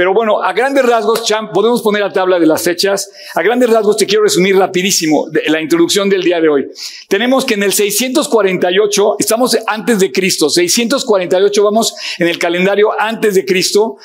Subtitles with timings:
[0.00, 3.10] Pero bueno, a grandes rasgos, Champ, podemos poner la tabla de las fechas.
[3.34, 6.68] A grandes rasgos te quiero resumir rapidísimo la introducción del día de hoy.
[7.06, 13.34] Tenemos que en el 648, estamos antes de Cristo, 648 vamos en el calendario antes
[13.34, 13.98] de Cristo.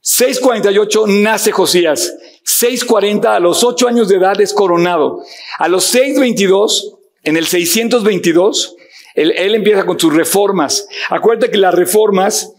[0.00, 2.14] 648 nace Josías.
[2.44, 5.22] 640 a los 8 años de edad es coronado.
[5.58, 8.76] A los 622, en el 622,
[9.14, 10.88] él, él empieza con sus reformas.
[11.10, 12.50] Acuérdate que las reformas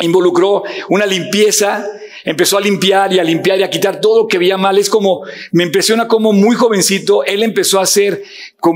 [0.00, 1.86] involucró una limpieza,
[2.26, 4.76] empezó a limpiar y a limpiar y a quitar todo lo que veía mal.
[4.76, 8.22] Es como, me impresiona como muy jovencito, él empezó a hacer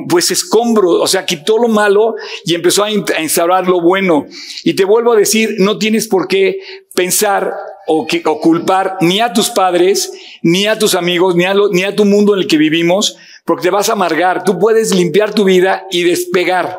[0.08, 4.26] pues escombro, o sea, quitó lo malo y empezó a instaurar lo bueno.
[4.64, 6.60] Y te vuelvo a decir, no tienes por qué
[6.94, 7.52] pensar
[7.88, 11.82] o, que, o culpar ni a tus padres, ni a tus amigos, ni a, ni
[11.82, 14.44] a tu mundo en el que vivimos, porque te vas a amargar.
[14.44, 16.78] Tú puedes limpiar tu vida y despegar.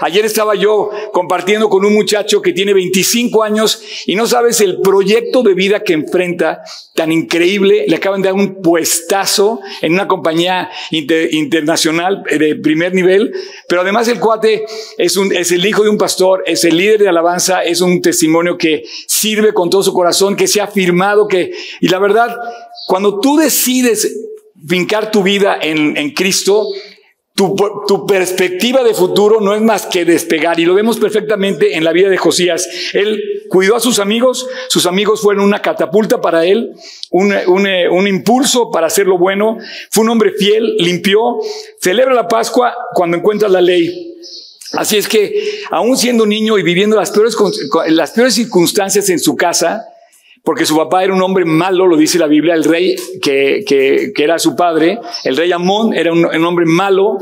[0.00, 4.80] Ayer estaba yo compartiendo con un muchacho que tiene 25 años y no sabes el
[4.80, 6.62] proyecto de vida que enfrenta
[6.94, 7.84] tan increíble.
[7.88, 13.32] Le acaban de dar un puestazo en una compañía internacional de primer nivel,
[13.68, 14.64] pero además el cuate
[14.98, 18.84] es, el hijo de un pastor, es el líder de alabanza, es un testimonio que
[19.06, 22.36] sirve con todo su corazón, que se ha firmado, que, y la verdad,
[22.86, 24.16] cuando tú decides
[24.66, 26.68] fincar tu vida en, en Cristo,
[27.34, 31.84] tu, tu, perspectiva de futuro no es más que despegar y lo vemos perfectamente en
[31.84, 32.68] la vida de Josías.
[32.92, 36.72] Él cuidó a sus amigos, sus amigos fueron una catapulta para él,
[37.10, 39.58] un, un, un impulso para hacer lo bueno,
[39.90, 41.38] fue un hombre fiel, limpió,
[41.80, 44.12] celebra la Pascua cuando encuentra la ley.
[44.74, 47.36] Así es que, aún siendo niño y viviendo las peores,
[47.88, 49.86] las peores circunstancias en su casa,
[50.42, 54.12] porque su papá era un hombre malo, lo dice la Biblia, el rey que, que,
[54.14, 57.18] que era su padre, el rey Amón era un, hombre malo,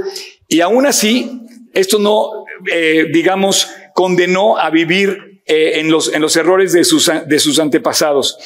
[0.48, 6.34] y aún así, esto no, eh, digamos, condenó a vivir eh, en, los, en los
[6.36, 8.38] errores de sus, de sus antepasados.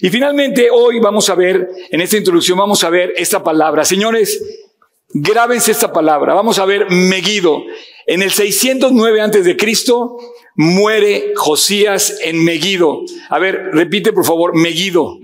[0.00, 3.84] Y finalmente, hoy vamos a ver, en esta introducción, vamos a ver esta palabra.
[3.84, 4.40] Señores,
[5.08, 6.34] grábense esta palabra.
[6.34, 7.62] Vamos a ver Megido.
[8.06, 10.16] En el 609 antes de Cristo,
[10.58, 13.02] muere Josías en Megido.
[13.28, 15.20] A ver, repite por favor, Megido.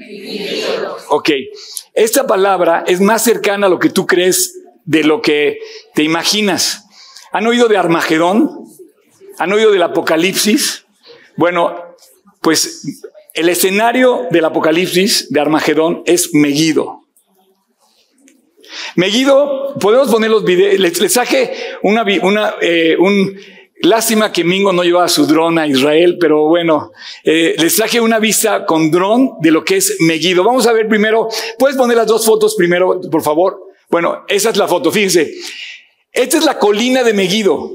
[1.08, 1.30] Ok,
[1.92, 5.58] esta palabra es más cercana a lo que tú crees de lo que
[5.92, 6.84] te imaginas.
[7.32, 8.48] ¿Han oído de Armagedón?
[9.38, 10.84] ¿Han oído del Apocalipsis?
[11.36, 11.82] Bueno,
[12.40, 13.02] pues
[13.34, 17.00] el escenario del Apocalipsis de Armagedón es Megido.
[18.94, 21.18] Megido, podemos poner los videos, les, les
[21.82, 23.36] una, una, eh, un,
[23.84, 28.18] Lástima que Mingo no llevaba su dron a Israel, pero bueno, eh, les traje una
[28.18, 30.42] vista con dron de lo que es Megido.
[30.42, 31.28] Vamos a ver primero,
[31.58, 33.60] puedes poner las dos fotos primero, por favor.
[33.90, 35.34] Bueno, esa es la foto, fíjense.
[36.10, 37.72] Esta es la colina de Megido.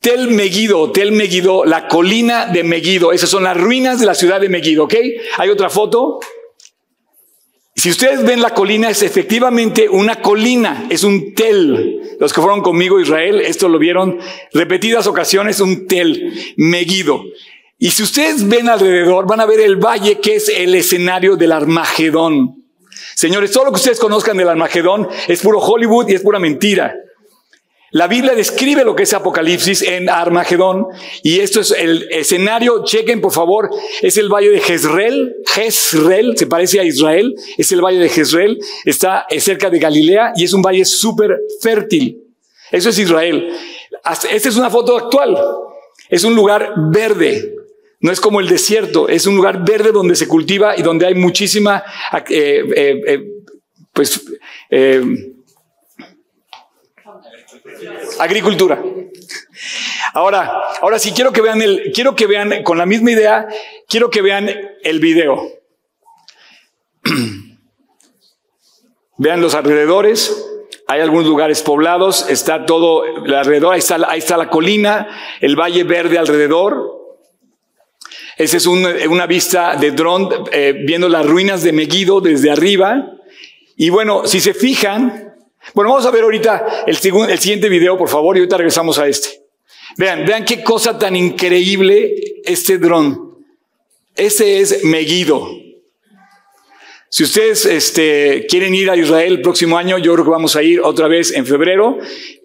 [0.00, 3.12] Tel Megido, Tel Megido, la colina de Megido.
[3.12, 4.94] Esas son las ruinas de la ciudad de Megido, ¿ok?
[5.36, 6.20] Hay otra foto.
[7.84, 12.16] Si ustedes ven la colina, es efectivamente una colina, es un tel.
[12.18, 14.18] Los que fueron conmigo a Israel, esto lo vieron
[14.54, 17.22] repetidas ocasiones, un tel, Megido.
[17.78, 21.52] Y si ustedes ven alrededor, van a ver el valle que es el escenario del
[21.52, 22.64] Armagedón.
[23.16, 26.94] Señores, todo lo que ustedes conozcan del Armagedón es puro Hollywood y es pura mentira.
[27.94, 30.86] La Biblia describe lo que es Apocalipsis en Armagedón
[31.22, 33.70] y esto es el escenario, chequen por favor,
[34.02, 38.58] es el valle de Jezreel, Jezreel, se parece a Israel, es el valle de Jezreel,
[38.84, 42.20] está cerca de Galilea y es un valle súper fértil.
[42.72, 43.48] Eso es Israel.
[44.28, 45.38] Esta es una foto actual,
[46.08, 47.54] es un lugar verde,
[48.00, 51.14] no es como el desierto, es un lugar verde donde se cultiva y donde hay
[51.14, 51.84] muchísima,
[52.28, 53.24] eh, eh, eh,
[53.92, 54.20] pues,
[58.18, 58.82] Agricultura.
[60.12, 63.48] Ahora, ahora sí quiero que vean el, quiero que vean con la misma idea,
[63.88, 64.48] quiero que vean
[64.82, 65.42] el video.
[69.18, 70.50] vean los alrededores.
[70.86, 73.78] Hay algunos lugares poblados, está todo alrededor, ahí
[74.18, 75.08] está, la colina,
[75.40, 76.92] el valle verde alrededor.
[78.36, 83.12] Esa es una vista de dron eh, viendo las ruinas de Megido desde arriba.
[83.76, 85.33] Y bueno, si se fijan,
[85.74, 86.96] bueno, vamos a ver ahorita el,
[87.28, 89.42] el siguiente video, por favor, y ahorita regresamos a este.
[89.96, 93.38] Vean, vean qué cosa tan increíble este dron.
[94.16, 95.48] Ese es Megido.
[97.08, 100.64] Si ustedes este, quieren ir a Israel el próximo año, yo creo que vamos a
[100.64, 101.98] ir otra vez en febrero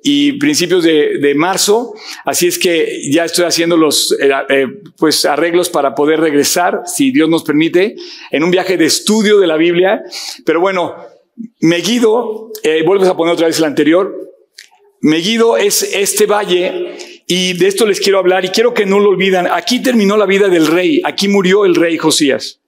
[0.04, 1.96] y principios de, de marzo.
[2.24, 7.10] Así es que ya estoy haciendo los eh, eh, pues arreglos para poder regresar, si
[7.10, 7.96] Dios nos permite,
[8.30, 10.04] en un viaje de estudio de la Biblia.
[10.46, 10.96] Pero bueno,
[11.62, 14.16] Megido, eh, vuelves a poner otra vez el anterior.
[15.02, 16.98] Megido es este valle
[17.28, 19.48] y de esto les quiero hablar y quiero que no lo olvidan.
[19.52, 22.60] Aquí terminó la vida del rey, aquí murió el rey Josías.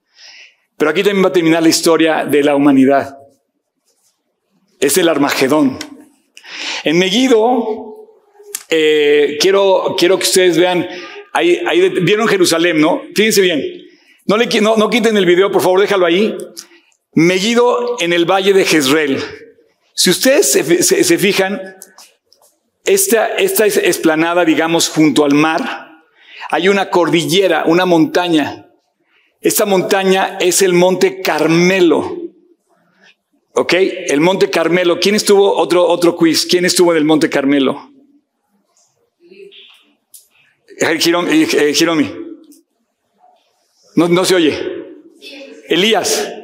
[0.77, 3.17] Pero aquí también va a terminar la historia de la humanidad.
[4.79, 5.77] Es el Armagedón.
[6.83, 8.07] En Megiddo,
[8.69, 10.87] eh, quiero, quiero que ustedes vean,
[11.33, 13.03] ahí, ahí, vieron Jerusalén, ¿no?
[13.15, 13.61] Fíjense bien.
[14.25, 16.35] No, le, no, no quiten el video, por favor, déjalo ahí.
[17.13, 19.21] Megiddo en el valle de Jezreel.
[19.93, 21.61] Si ustedes se, se, se fijan,
[22.85, 25.89] esta, esta es esplanada, digamos, junto al mar.
[26.49, 28.69] Hay una cordillera, una montaña.
[29.41, 32.17] Esta montaña es el Monte Carmelo.
[33.53, 33.73] ¿Ok?
[33.73, 34.99] El Monte Carmelo.
[34.99, 35.55] ¿Quién estuvo?
[35.55, 36.45] Otro, otro quiz.
[36.45, 37.91] ¿Quién estuvo en el Monte Carmelo?
[40.79, 42.11] Jiromi.
[43.95, 44.57] No, no se oye.
[45.67, 46.40] Elías.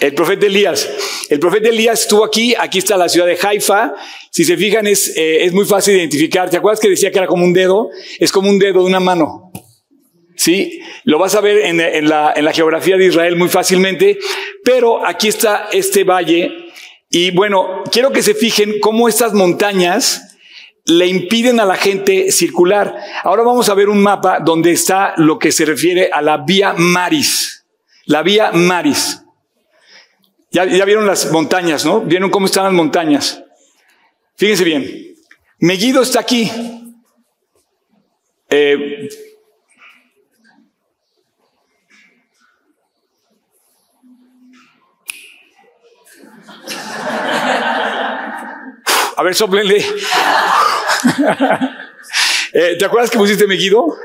[0.00, 0.88] El profeta Elías.
[1.28, 3.94] El profeta Elías estuvo aquí, aquí está la ciudad de Haifa.
[4.30, 6.50] Si se fijan, es, eh, es muy fácil identificar.
[6.50, 7.90] ¿Te acuerdas que decía que era como un dedo?
[8.18, 9.52] Es como un dedo de una mano.
[10.36, 14.18] Sí, lo vas a ver en, en, la, en la geografía de Israel muy fácilmente,
[14.64, 16.50] pero aquí está este valle.
[17.08, 20.36] Y bueno, quiero que se fijen cómo estas montañas
[20.86, 22.94] le impiden a la gente circular.
[23.22, 26.74] Ahora vamos a ver un mapa donde está lo que se refiere a la vía
[26.76, 27.64] Maris.
[28.06, 29.23] La vía Maris.
[30.54, 32.00] Ya, vieron las montañas, ¿no?
[32.00, 33.42] Vieron cómo están las montañas.
[34.36, 35.16] Fíjense bien.
[35.58, 36.48] Megiddo está aquí.
[38.48, 39.08] Eh,
[49.16, 49.78] A ver, soplenle.
[52.52, 53.96] eh, ¿Te acuerdas que pusiste Megiddo?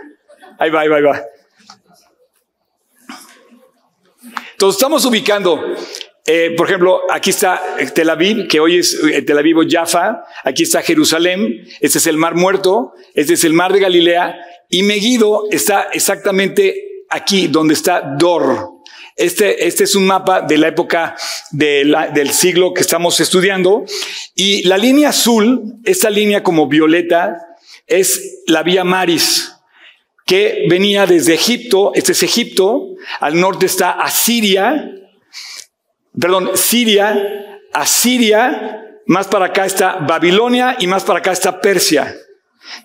[0.60, 1.20] Ahí va, ahí va, ahí va.
[4.52, 5.76] Entonces estamos ubicando
[6.32, 7.60] eh, por ejemplo, aquí está
[7.96, 10.24] Tel Aviv, que hoy es eh, Tel Aviv o Jaffa.
[10.44, 11.68] Aquí está Jerusalén.
[11.80, 12.94] Este es el Mar Muerto.
[13.16, 14.38] Este es el Mar de Galilea.
[14.70, 18.74] Y Megiddo está exactamente aquí, donde está Dor.
[19.16, 21.16] Este, este es un mapa de la época
[21.50, 23.86] de del siglo que estamos estudiando.
[24.36, 27.38] Y la línea azul, esta línea como violeta,
[27.88, 29.52] es la vía Maris
[30.28, 32.90] que venía desde Egipto, este es Egipto,
[33.20, 34.92] al norte está Asiria,
[36.18, 42.16] perdón, Siria, Asiria, más para acá está Babilonia y más para acá está Persia.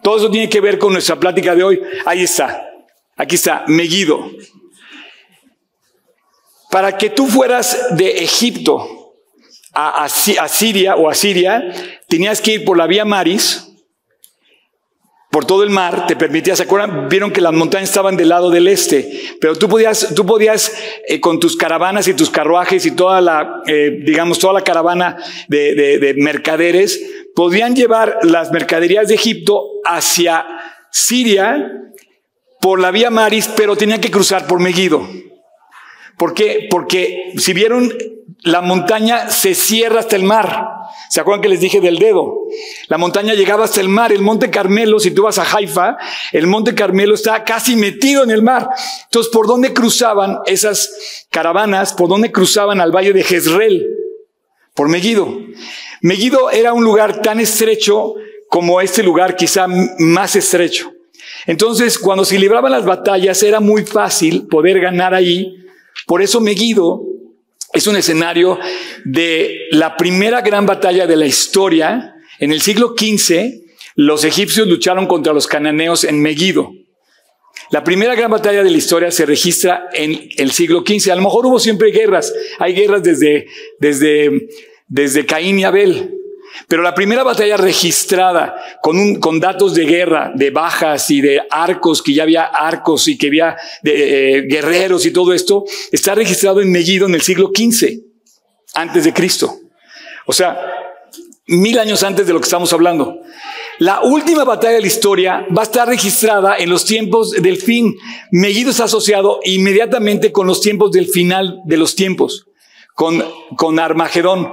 [0.03, 1.83] Todo eso tiene que ver con nuestra plática de hoy.
[2.07, 2.71] Ahí está.
[3.17, 4.31] Aquí está, Megiddo.
[6.71, 9.15] Para que tú fueras de Egipto
[9.73, 11.73] a, a, a Siria o a Siria,
[12.09, 13.74] tenías que ir por la vía Maris,
[15.35, 17.09] por todo el mar, te permitía, ¿se acuerdan?
[17.09, 20.73] Vieron que las montañas estaban del lado del este, pero tú podías, tú podías
[21.09, 25.17] eh, con tus caravanas y tus carruajes y toda la, eh, digamos, toda la caravana
[25.49, 27.03] de, de, de, mercaderes,
[27.35, 30.47] podían llevar las mercaderías de Egipto hacia
[30.93, 31.69] Siria
[32.61, 35.05] por la vía Maris, pero tenían que cruzar por Megiddo.
[36.17, 36.69] ¿Por qué?
[36.71, 37.93] Porque si vieron,
[38.43, 40.69] la montaña se cierra hasta el mar.
[41.09, 42.45] ¿Se acuerdan que les dije del dedo?
[42.89, 44.13] La montaña llegaba hasta el mar.
[44.13, 45.97] El monte Carmelo, si tú vas a Haifa,
[46.33, 48.69] el monte Carmelo está casi metido en el mar.
[49.05, 51.93] Entonces, ¿por dónde cruzaban esas caravanas?
[51.93, 53.87] ¿Por dónde cruzaban al valle de Jezreel?
[54.75, 55.39] Por Megiddo.
[56.03, 58.15] Megiddo era un lugar tan estrecho
[58.49, 59.67] como este lugar, quizá
[59.99, 60.93] más estrecho.
[61.47, 65.64] Entonces, cuando se libraban las batallas, era muy fácil poder ganar ahí
[66.07, 67.03] por eso Megiddo
[67.73, 68.59] es un escenario
[69.05, 72.15] de la primera gran batalla de la historia.
[72.39, 73.65] En el siglo XV,
[73.97, 76.71] los egipcios lucharon contra los cananeos en Megiddo.
[77.71, 81.11] La primera gran batalla de la historia se registra en el siglo XV.
[81.11, 82.33] A lo mejor hubo siempre guerras.
[82.59, 83.47] Hay guerras desde,
[83.79, 84.49] desde,
[84.87, 86.15] desde Caín y Abel.
[86.69, 91.41] Pero la primera batalla registrada con, un, con datos de guerra, de bajas y de
[91.51, 96.61] arcos, que ya había arcos y que había eh, guerreros y todo esto, está registrado
[96.61, 98.01] en Megiddo en el siglo XV,
[98.75, 99.59] antes de Cristo.
[100.27, 100.59] O sea,
[101.47, 103.21] mil años antes de lo que estamos hablando.
[103.79, 107.97] La última batalla de la historia va a estar registrada en los tiempos del fin.
[108.31, 112.47] Megiddo está asociado inmediatamente con los tiempos del final de los tiempos,
[112.95, 113.25] con,
[113.57, 114.53] con Armagedón.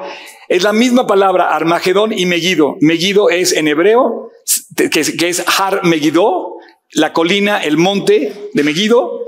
[0.51, 2.75] Es la misma palabra, Armagedón y Megiddo.
[2.81, 4.31] Megiddo es en hebreo,
[4.75, 6.57] que, es Har Megiddo,
[6.91, 9.27] la colina, el monte de Megiddo.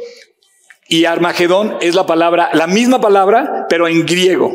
[0.89, 4.51] Y Armagedón es la palabra, la misma palabra, pero en griego.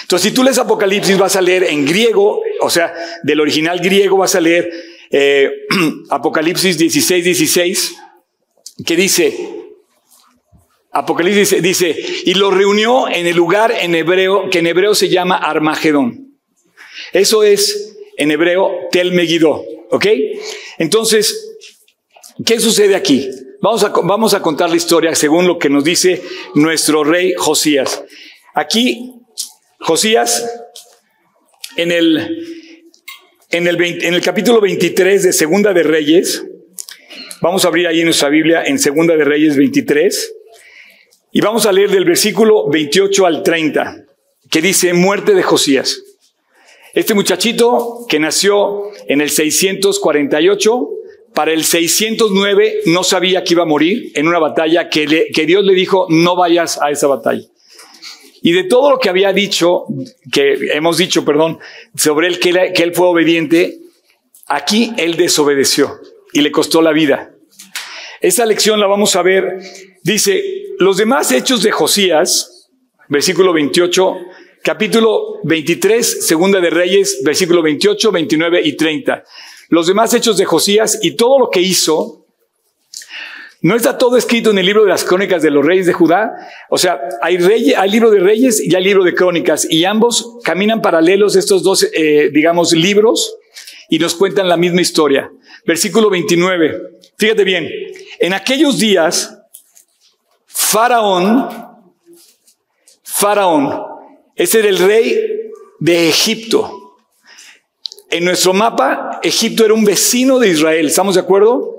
[0.00, 2.92] Entonces, si tú lees Apocalipsis, vas a leer en griego, o sea,
[3.22, 4.68] del original griego vas a leer
[5.12, 5.48] eh,
[6.10, 7.96] Apocalipsis 16, 16,
[8.84, 9.61] que dice,
[10.92, 15.36] Apocalipsis dice, y lo reunió en el lugar en hebreo, que en hebreo se llama
[15.36, 16.36] Armagedón.
[17.14, 20.06] Eso es en hebreo Tel Megiddo, ¿ok?
[20.78, 21.56] Entonces,
[22.44, 23.28] ¿qué sucede aquí?
[23.62, 26.22] Vamos a, vamos a contar la historia según lo que nos dice
[26.54, 28.04] nuestro rey Josías.
[28.54, 29.14] Aquí,
[29.78, 30.46] Josías,
[31.76, 32.68] en el,
[33.50, 36.44] en el, en el capítulo 23 de Segunda de Reyes,
[37.40, 40.34] vamos a abrir ahí nuestra Biblia en Segunda de Reyes 23,
[41.32, 44.04] y vamos a leer del versículo 28 al 30,
[44.50, 46.02] que dice muerte de Josías.
[46.92, 50.90] Este muchachito que nació en el 648,
[51.32, 55.06] para el 609 no sabía que iba a morir en una batalla que,
[55.46, 57.46] Dios le dijo, no vayas a esa batalla.
[58.42, 59.86] Y de todo lo que había dicho,
[60.30, 61.58] que hemos dicho, perdón,
[61.96, 63.78] sobre él, que, que él fue obediente,
[64.48, 65.98] aquí él desobedeció
[66.34, 67.34] y le costó la vida.
[68.20, 69.60] Esa lección la vamos a ver.
[70.02, 72.68] Dice, los demás hechos de Josías,
[73.08, 74.16] versículo 28,
[74.64, 79.22] capítulo 23, segunda de Reyes, versículo 28, 29 y 30.
[79.68, 82.26] Los demás hechos de Josías y todo lo que hizo,
[83.60, 86.32] no está todo escrito en el libro de las crónicas de los reyes de Judá.
[86.68, 90.38] O sea, hay, reyes, hay libro de reyes y hay libro de crónicas y ambos
[90.42, 93.36] caminan paralelos estos dos, eh, digamos, libros
[93.88, 95.30] y nos cuentan la misma historia.
[95.64, 96.76] Versículo 29.
[97.16, 97.70] Fíjate bien,
[98.18, 99.41] en aquellos días,
[100.72, 101.50] Faraón,
[103.02, 103.78] Faraón,
[104.34, 105.20] ese era el rey
[105.78, 106.96] de Egipto.
[108.08, 111.76] En nuestro mapa, Egipto era un vecino de Israel, ¿estamos de acuerdo?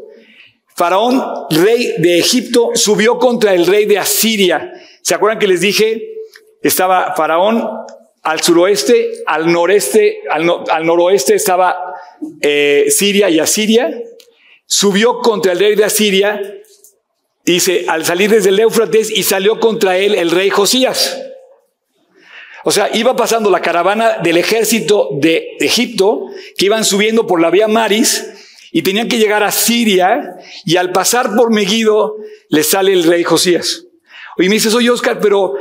[0.75, 4.71] Faraón, rey de Egipto, subió contra el rey de Asiria.
[5.01, 5.99] ¿Se acuerdan que les dije?
[6.61, 7.67] Estaba Faraón
[8.21, 11.95] al suroeste, al noreste, al, noroeste estaba
[12.41, 13.91] eh, Siria y Asiria.
[14.67, 16.39] Subió contra el rey de Asiria,
[17.45, 21.19] dice, al salir desde el Éufrates y salió contra él el rey Josías.
[22.65, 27.49] O sea, iba pasando la caravana del ejército de Egipto, que iban subiendo por la
[27.49, 28.25] vía Maris,
[28.71, 30.35] y tenían que llegar a Siria,
[30.65, 32.15] y al pasar por Megiddo,
[32.49, 33.85] le sale el rey Josías.
[34.37, 35.55] Y me dice, oye Oscar, pero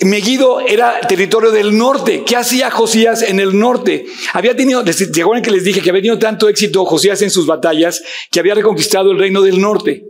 [0.00, 2.24] Megiddo era territorio del norte.
[2.24, 4.06] ¿Qué hacía Josías en el norte?
[4.32, 8.02] Había tenido, ¿se que les dije que había tenido tanto éxito Josías en sus batallas
[8.30, 10.04] que había reconquistado el reino del norte?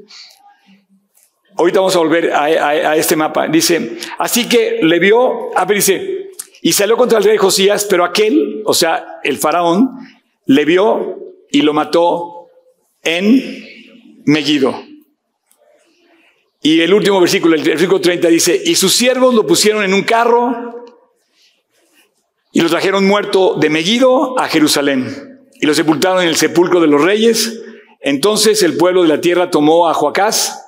[1.57, 3.49] Ahorita vamos a volver a, este mapa.
[3.49, 6.30] Dice, así que le vio, dice,
[6.62, 9.90] y salió contra el rey Josías, pero aquel, o sea, el faraón,
[10.47, 11.19] le vio
[11.50, 12.49] y lo mató
[13.02, 13.64] en
[14.25, 14.83] Megiddo.
[16.62, 20.02] Y el último versículo, el versículo 30 dice, y sus siervos lo pusieron en un
[20.02, 20.85] carro
[22.52, 25.30] y lo trajeron muerto de Megiddo a Jerusalén
[25.61, 27.62] y lo sepultaron en el sepulcro de los reyes.
[28.00, 30.66] Entonces el pueblo de la tierra tomó a Joacás,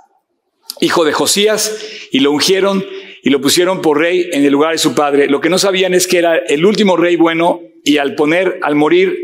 [0.83, 1.79] hijo de Josías,
[2.11, 2.85] y lo ungieron
[3.23, 5.29] y lo pusieron por rey en el lugar de su padre.
[5.29, 8.75] Lo que no sabían es que era el último rey bueno y al poner, al
[8.75, 9.17] morir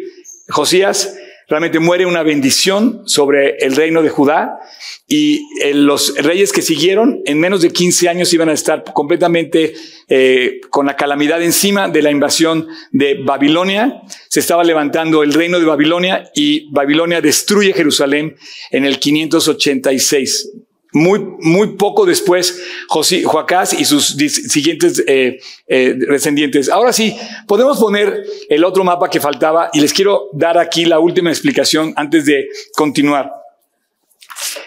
[0.48, 1.16] Josías,
[1.48, 4.60] realmente muere una bendición sobre el reino de Judá
[5.08, 9.74] y eh, los reyes que siguieron en menos de 15 años iban a estar completamente
[10.08, 14.02] eh, con la calamidad encima de la invasión de Babilonia.
[14.28, 18.36] Se estaba levantando el reino de Babilonia y Babilonia destruye Jerusalén
[18.70, 20.52] en el 586.
[20.92, 26.70] Muy, muy poco después, José, Joacás y sus siguientes eh, eh, descendientes.
[26.70, 27.14] Ahora sí,
[27.46, 31.92] podemos poner el otro mapa que faltaba y les quiero dar aquí la última explicación
[31.96, 33.30] antes de continuar.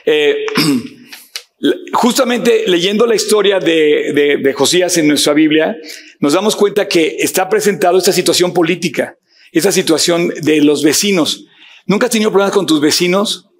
[0.05, 0.45] Eh,
[1.93, 5.75] justamente leyendo la historia de, de, de, Josías en nuestra Biblia,
[6.19, 9.17] nos damos cuenta que está presentado esta situación política,
[9.51, 11.45] esta situación de los vecinos.
[11.87, 13.50] ¿Nunca has tenido problemas con tus vecinos?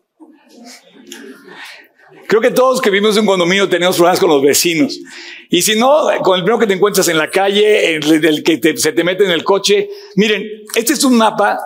[2.31, 4.97] Creo que todos que vivimos en un condominio tenemos problemas con los vecinos.
[5.50, 8.93] Y si no, con el primero que te encuentras en la calle, el, que se
[8.93, 9.89] te mete en el coche.
[10.15, 10.41] Miren,
[10.73, 11.59] este es un mapa.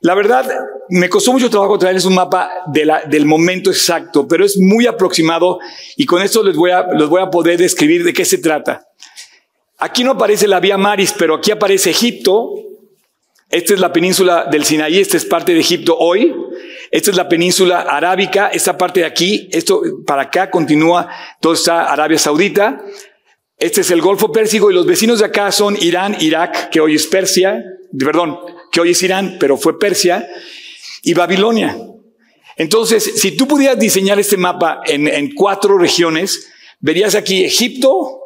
[0.00, 0.48] La verdad,
[0.90, 4.86] me costó mucho trabajo traerles un mapa de la, del momento exacto, pero es muy
[4.86, 5.58] aproximado
[5.96, 8.86] y con esto les voy a, les voy a poder describir de qué se trata.
[9.78, 12.54] Aquí no aparece la vía Maris, pero aquí aparece Egipto.
[13.50, 16.32] Esta es la península del Sinaí, esta es parte de Egipto hoy.
[16.92, 21.08] Esta es la península arábica, esta parte de aquí, esto para acá continúa,
[21.40, 22.84] todo está Arabia Saudita.
[23.56, 26.96] Este es el Golfo Pérsico y los vecinos de acá son Irán, Irak, que hoy
[26.96, 27.64] es Persia,
[27.98, 28.38] perdón,
[28.70, 30.28] que hoy es Irán, pero fue Persia,
[31.02, 31.78] y Babilonia.
[32.58, 38.20] Entonces, si tú pudieras diseñar este mapa en, cuatro regiones, verías aquí Egipto,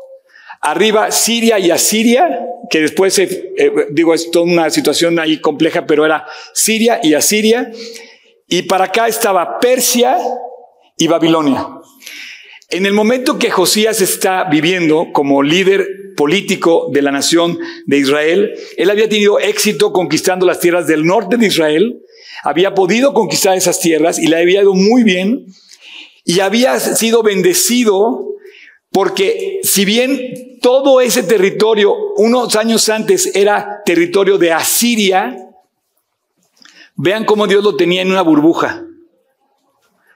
[0.60, 3.52] arriba Siria y Asiria, que después, eh,
[3.92, 7.70] digo, es toda una situación ahí compleja, pero era Siria y Asiria,
[8.48, 10.18] y para acá estaba Persia
[10.96, 11.68] y Babilonia.
[12.70, 15.86] En el momento que Josías está viviendo como líder
[16.16, 21.36] político de la nación de Israel, él había tenido éxito conquistando las tierras del norte
[21.36, 22.00] de Israel,
[22.42, 25.46] había podido conquistar esas tierras y le había ido muy bien.
[26.28, 28.34] y había sido bendecido
[28.90, 35.45] porque si bien todo ese territorio unos años antes era territorio de Asiria,
[36.96, 38.84] vean cómo Dios lo tenía en una burbuja.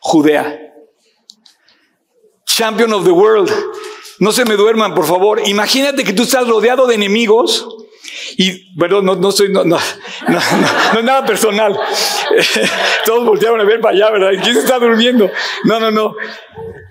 [0.00, 0.58] Judea.
[2.46, 3.50] Champion of the world.
[4.18, 5.40] No se me duerman, por favor.
[5.46, 7.66] Imagínate que tú estás rodeado de enemigos
[8.36, 9.78] y, bueno, no, no soy, no, no,
[10.28, 10.34] no,
[10.92, 11.78] no, es nada personal.
[13.06, 14.42] Todos voltearon a ver para allá, ¿verdad?
[14.42, 15.30] ¿Quién se está durmiendo?
[15.64, 16.14] No, no, no.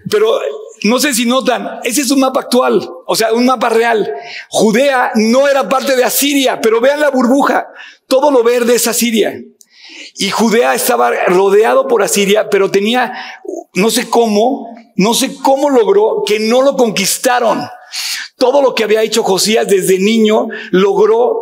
[0.10, 0.40] Pero
[0.84, 4.12] no sé si notan, ese es un mapa actual, o sea, un mapa real.
[4.50, 7.68] Judea no era parte de Asiria, pero vean la burbuja.
[8.08, 9.40] Todo lo verde es Asiria.
[10.16, 13.14] Y Judea estaba rodeado por Asiria, pero tenía,
[13.74, 17.62] no sé cómo, no sé cómo logró que no lo conquistaron.
[18.38, 21.42] Todo lo que había hecho Josías desde niño logró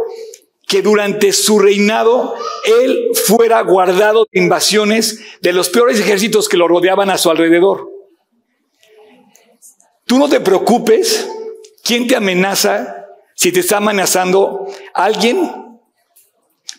[0.67, 6.67] que durante su reinado él fuera guardado de invasiones de los peores ejércitos que lo
[6.67, 7.89] rodeaban a su alrededor.
[10.05, 11.29] Tú no te preocupes
[11.83, 15.66] quién te amenaza, si te está amenazando alguien,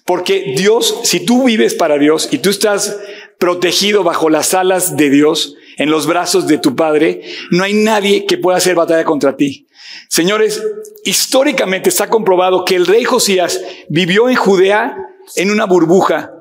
[0.08, 2.98] porque Dios, si tú vives para Dios y tú estás
[3.36, 8.24] protegido bajo las alas de Dios, en los brazos de tu Padre, no hay nadie
[8.24, 9.66] que pueda hacer batalla contra ti.
[10.08, 10.62] Señores,
[11.04, 13.60] históricamente está comprobado que el rey Josías
[13.90, 14.96] vivió en Judea
[15.36, 16.32] en una burbuja,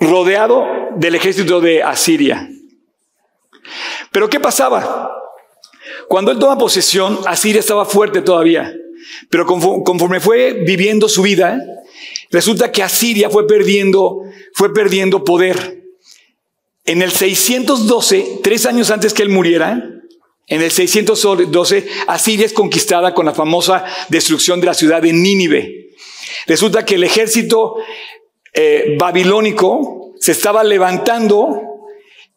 [0.00, 0.64] rodeado
[0.96, 2.48] del ejército de Asiria.
[4.12, 5.12] Pero ¿qué pasaba?
[6.08, 8.72] Cuando él toma posesión, Asiria estaba fuerte todavía.
[9.28, 11.60] Pero conforme fue viviendo su vida,
[12.30, 14.22] resulta que Asiria fue perdiendo,
[14.54, 15.84] fue perdiendo poder.
[16.84, 19.98] En el 612, tres años antes que él muriera,
[20.46, 25.90] en el 612, Asiria es conquistada con la famosa destrucción de la ciudad de Nínive.
[26.46, 27.76] Resulta que el ejército
[28.54, 31.60] eh, babilónico se estaba levantando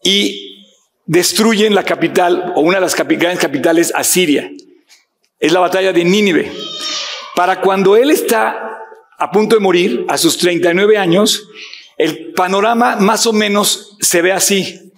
[0.04, 0.66] y
[1.06, 4.52] destruyen la capital, o una de las grandes capitales, Asiria.
[5.40, 6.52] Es la batalla de Nínive.
[7.36, 8.71] Para cuando él está
[9.22, 11.48] a punto de morir, a sus 39 años,
[11.96, 14.92] el panorama más o menos se ve así.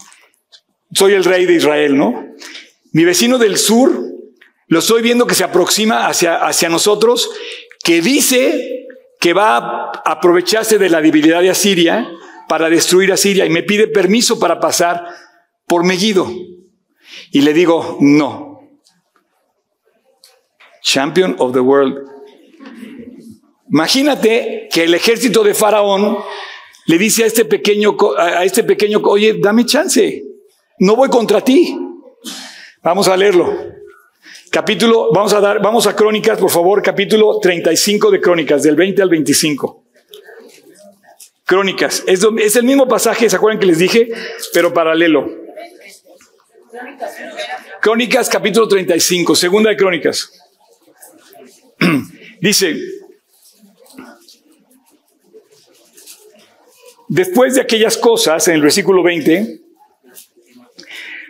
[0.94, 2.28] Soy el rey de Israel, ¿no?
[2.94, 3.92] Mi vecino del sur,
[4.68, 7.32] lo estoy viendo que se aproxima hacia, hacia nosotros,
[7.84, 8.86] que dice
[9.20, 12.10] que va a aprovecharse de la debilidad de Asiria
[12.48, 15.06] para destruir a Siria y me pide permiso para pasar
[15.68, 16.32] por Megiddo.
[17.30, 18.70] Y le digo, no.
[20.82, 22.13] Champion of the world.
[23.74, 26.20] Imagínate que el ejército de Faraón
[26.86, 30.24] le dice a este pequeño, a este pequeño, oye, dame chance,
[30.78, 31.76] no voy contra ti.
[32.84, 33.52] Vamos a leerlo.
[34.52, 39.02] Capítulo, vamos a dar, vamos a Crónicas, por favor, capítulo 35 de Crónicas, del 20
[39.02, 39.84] al 25.
[41.44, 44.08] Crónicas, es, es el mismo pasaje, ¿se acuerdan que les dije?
[44.54, 45.28] Pero paralelo.
[47.82, 50.32] Crónicas, capítulo 35, segunda de Crónicas.
[52.40, 52.78] Dice,
[57.14, 59.60] Después de aquellas cosas, en el versículo 20,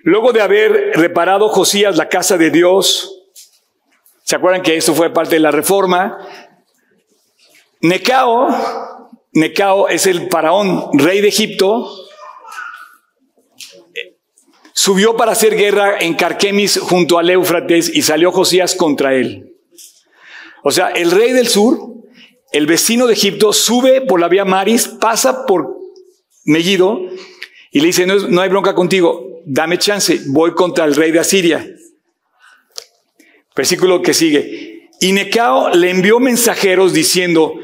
[0.04, 3.26] luego de haber reparado Josías la casa de Dios,
[4.24, 6.26] ¿se acuerdan que eso fue parte de la reforma?
[7.82, 8.48] Necao,
[9.34, 11.94] Necao es el faraón, rey de Egipto,
[14.72, 19.58] subió para hacer guerra en Carquemis junto al Éufrates y salió Josías contra él.
[20.64, 21.93] O sea, el rey del sur
[22.54, 25.76] el vecino de Egipto sube por la vía Maris, pasa por
[26.46, 27.02] Mellido
[27.72, 31.68] y le dice, no, hay bronca contigo, dame chance, voy contra el rey de Asiria.
[33.56, 34.90] Versículo que sigue.
[35.02, 37.56] Y Necao le envió mensajeros diciendo,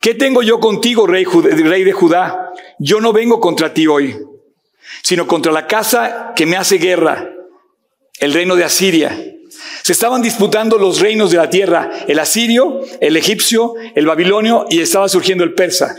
[0.00, 1.24] ¿qué tengo yo contigo, rey
[1.84, 2.52] de Judá?
[2.78, 4.16] Yo no vengo contra ti hoy,
[5.02, 7.32] sino contra la casa que me hace guerra,
[8.20, 9.35] el reino de Asiria.
[9.82, 14.80] Se estaban disputando los reinos de la tierra, el asirio, el egipcio, el babilonio y
[14.80, 15.96] estaba surgiendo el persa.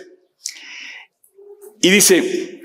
[1.82, 2.62] Y dice,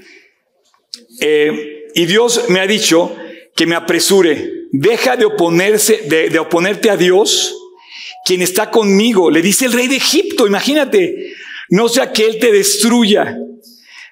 [1.20, 3.14] eh, y Dios me ha dicho
[3.54, 7.54] que me apresure, deja de oponerse, de, de oponerte a Dios,
[8.24, 9.30] quien está conmigo.
[9.30, 11.34] Le dice el rey de Egipto, imagínate,
[11.68, 13.36] no sea que él te destruya.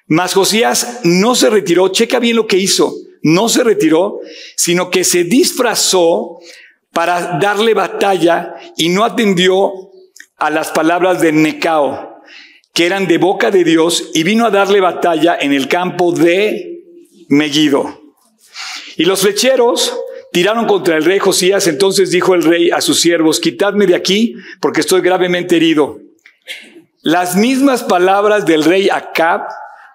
[0.07, 4.19] Mas Josías no se retiró, checa bien lo que hizo, no se retiró,
[4.57, 6.39] sino que se disfrazó
[6.93, 9.71] para darle batalla y no atendió
[10.37, 12.21] a las palabras de Necao,
[12.73, 16.83] que eran de boca de Dios, y vino a darle batalla en el campo de
[17.29, 18.01] Megiddo.
[18.97, 19.95] Y los flecheros
[20.31, 24.35] tiraron contra el rey Josías, entonces dijo el rey a sus siervos, quitadme de aquí,
[24.59, 25.99] porque estoy gravemente herido.
[27.01, 29.41] Las mismas palabras del rey Acab,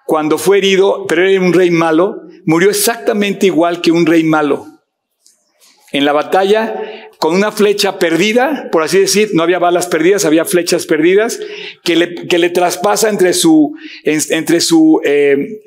[0.05, 4.76] cuando fue herido, pero era un rey malo, murió exactamente igual que un rey malo.
[5.91, 10.43] En la batalla, con una flecha perdida, por así decir, no había balas perdidas, había
[10.43, 11.39] flechas perdidas,
[11.83, 13.73] que le, que le traspasa entre su,
[14.03, 15.61] entre su eh,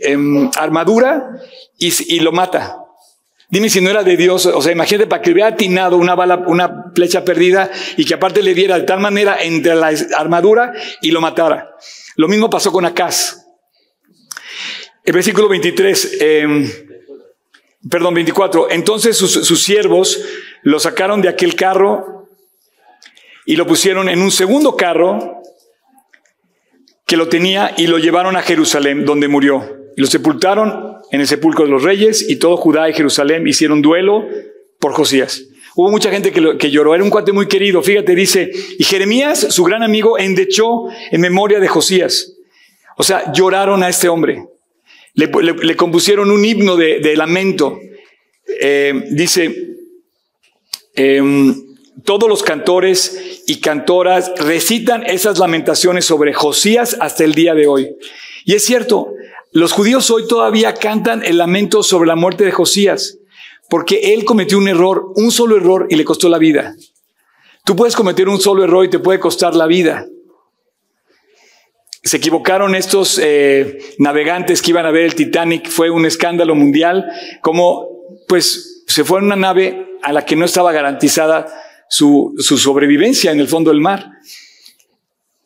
[0.56, 1.30] armadura
[1.78, 2.76] y, y lo mata.
[3.50, 6.44] Dime si no era de Dios, o sea, imagínate para que hubiera atinado una bala,
[6.46, 11.10] una flecha perdida y que aparte le diera de tal manera entre la armadura y
[11.10, 11.74] lo matara.
[12.14, 13.44] Lo mismo pasó con Acaz.
[15.02, 16.70] El versículo 23, em,
[17.88, 18.70] perdón, 24.
[18.70, 20.22] Entonces sus, siervos
[20.62, 22.28] lo sacaron de aquel carro
[23.46, 25.42] y lo pusieron en un segundo carro
[27.06, 29.78] que lo tenía y lo llevaron a Jerusalén, donde murió.
[29.96, 33.82] Y lo sepultaron en el sepulcro de los reyes y todo Judá y Jerusalén hicieron
[33.82, 34.26] duelo
[34.78, 35.42] por Josías.
[35.74, 37.82] Hubo mucha gente que, que, lloró, era un cuate muy querido.
[37.82, 42.34] Fíjate, dice, y Jeremías, su gran amigo, endechó en memoria de Josías.
[42.96, 44.49] O sea, lloraron a este hombre.
[45.14, 47.78] Le, compusieron un himno de, lamento.
[48.60, 49.76] Eh, dice,
[50.94, 51.54] em,
[52.04, 57.96] todos los cantores y cantoras recitan esas lamentaciones sobre Josías hasta el día de hoy.
[58.44, 59.12] Y es cierto,
[59.52, 63.18] los judíos hoy todavía cantan el lamento sobre la muerte de Josías,
[63.68, 66.76] porque él cometió un error, un solo error y le costó la vida.
[67.64, 70.06] Tú puedes cometer un solo error y te puede costar la vida.
[72.02, 77.06] Se equivocaron estos eh, navegantes que iban a ver el Titanic, fue un escándalo mundial,
[77.42, 77.88] como
[78.26, 81.46] pues se fue en una nave a la que no estaba garantizada
[81.88, 84.10] su, su sobrevivencia en el fondo del mar.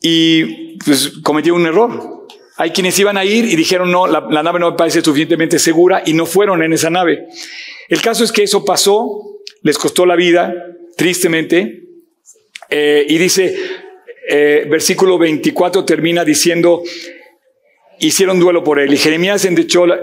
[0.01, 2.27] Y pues cometió un error.
[2.57, 6.03] Hay quienes iban a ir y dijeron, no, la, nave no me parece suficientemente segura
[6.05, 7.27] y no fueron en esa nave.
[7.89, 10.53] El caso es que eso pasó, les costó la vida,
[10.95, 11.83] tristemente,
[12.69, 13.57] eh, y dice,
[14.27, 16.83] eh, versículo 24 termina diciendo,
[17.99, 18.93] hicieron duelo por él.
[18.93, 19.99] Y Jeremías endechó la,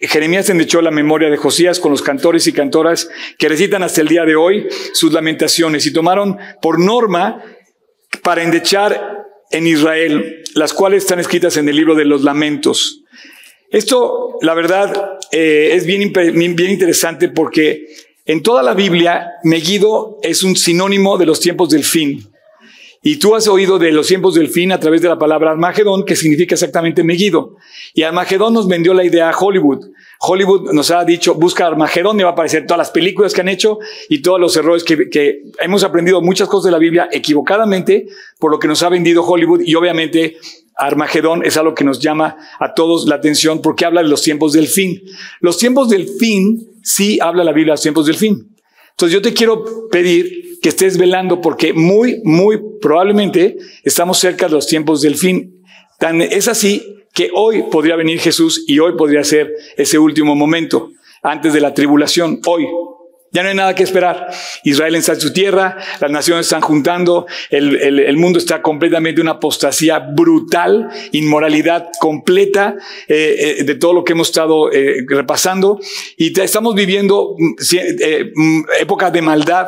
[0.00, 4.08] Jeremías endechó la memoria de Josías con los cantores y cantoras que recitan hasta el
[4.08, 7.42] día de hoy sus lamentaciones y tomaron por norma
[8.22, 13.02] para endechar en Israel, las cuales están escritas en el libro de los lamentos.
[13.70, 17.86] Esto, la verdad, eh, es bien, bien interesante porque
[18.26, 22.33] en toda la Biblia, Megiddo es un sinónimo de los tiempos del fin.
[23.06, 26.06] Y tú has oído de los tiempos del fin a través de la palabra Armagedón,
[26.06, 27.56] que significa exactamente Megiddo.
[27.92, 29.90] Y Armagedón nos vendió la idea a Hollywood.
[30.20, 33.50] Hollywood nos ha dicho, busca Armagedón y va a aparecer todas las películas que han
[33.50, 38.06] hecho y todos los errores que, que hemos aprendido muchas cosas de la Biblia equivocadamente
[38.38, 40.38] por lo que nos ha vendido Hollywood y obviamente
[40.74, 44.54] Armagedón es algo que nos llama a todos la atención porque habla de los tiempos
[44.54, 45.02] del fin.
[45.40, 48.56] Los tiempos del fin, sí habla la Biblia de los tiempos del fin.
[48.92, 54.52] Entonces yo te quiero pedir que estés velando porque muy, muy probablemente estamos cerca de
[54.52, 55.62] los tiempos del fin.
[55.98, 60.90] Tan es así que hoy podría venir Jesús y hoy podría ser ese último momento
[61.22, 62.40] antes de la tribulación.
[62.46, 62.66] Hoy,
[63.30, 64.28] ya no hay nada que esperar.
[64.62, 69.32] Israel está en su tierra, las naciones están juntando, el, el, mundo está completamente una
[69.32, 72.74] apostasía brutal, inmoralidad completa
[73.06, 75.78] eh, eh, de todo lo que hemos estado eh, repasando
[76.16, 77.54] y estamos viviendo mm,
[78.34, 79.66] mm, épocas de maldad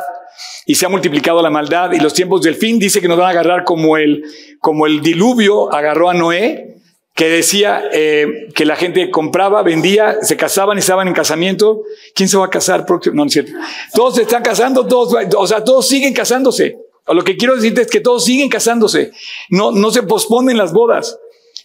[0.65, 3.27] y se ha multiplicado la maldad y los tiempos del fin dice que nos van
[3.27, 4.23] a agarrar como el,
[4.59, 6.77] como el diluvio agarró a Noé
[7.17, 11.81] que decía eh, que la gente compraba, vendía, se casaban y estaban en casamiento.
[12.13, 13.15] ¿Quién se va a casar próximo?
[13.15, 13.53] No, no es cierto.
[13.95, 16.77] Todos se están casando, todos, o sea, todos siguen casándose.
[17.07, 19.11] Lo que quiero decirte es que todos siguen casándose.
[19.49, 21.17] No, no se posponen las bodas.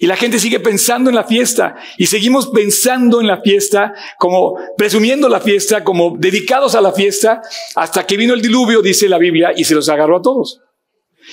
[0.03, 1.77] Y la gente sigue pensando en la fiesta.
[1.97, 7.41] Y seguimos pensando en la fiesta, como presumiendo la fiesta, como dedicados a la fiesta,
[7.77, 10.61] hasta que vino el diluvio, dice la Biblia, y se los agarró a todos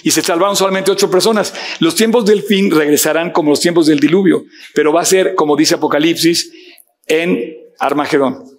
[0.03, 1.51] y se salvaron solamente ocho personas.
[1.79, 4.43] Los tiempos del fin regresarán como los tiempos del diluvio,
[4.75, 6.53] pero va a ser, como dice Apocalipsis,
[7.07, 8.58] en Armagedón.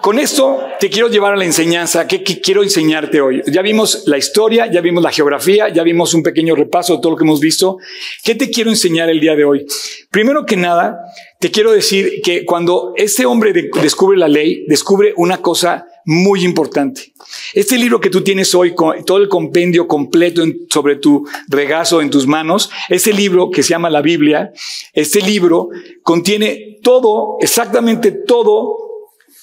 [0.00, 2.06] Con esto te quiero llevar a la enseñanza.
[2.06, 3.42] ¿Qué, quiero enseñarte hoy?
[3.46, 7.12] Ya vimos la historia, ya vimos la geografía, ya vimos un pequeño repaso de todo
[7.12, 7.78] lo que hemos visto.
[8.22, 9.66] ¿Qué te quiero enseñar el día de hoy?
[10.10, 10.98] Primero que nada,
[11.40, 17.14] te quiero decir que cuando este hombre descubre la ley, descubre una cosa muy importante.
[17.54, 18.74] Este libro que tú tienes hoy,
[19.06, 23.88] todo el compendio completo sobre tu regazo, en tus manos, este libro que se llama
[23.88, 24.52] la Biblia,
[24.92, 25.70] este libro
[26.02, 28.93] contiene todo, exactamente todo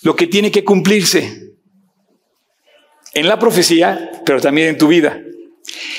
[0.02, 1.54] lo que tiene que cumplirse
[3.14, 5.22] en la profecía, pero también en tu vida.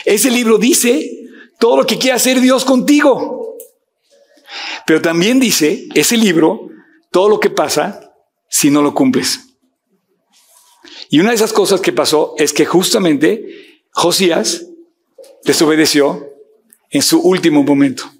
[0.04, 1.10] Ese libro dice
[1.58, 3.56] todo lo que quiere hacer Dios contigo.
[4.86, 6.68] Pero también dice ese libro
[7.10, 8.14] todo lo que pasa
[8.48, 9.40] si no lo cumples.
[11.08, 14.66] Y una de esas cosas que pasó es que justamente Josías
[15.44, 16.26] desobedeció
[16.90, 18.10] en su último momento.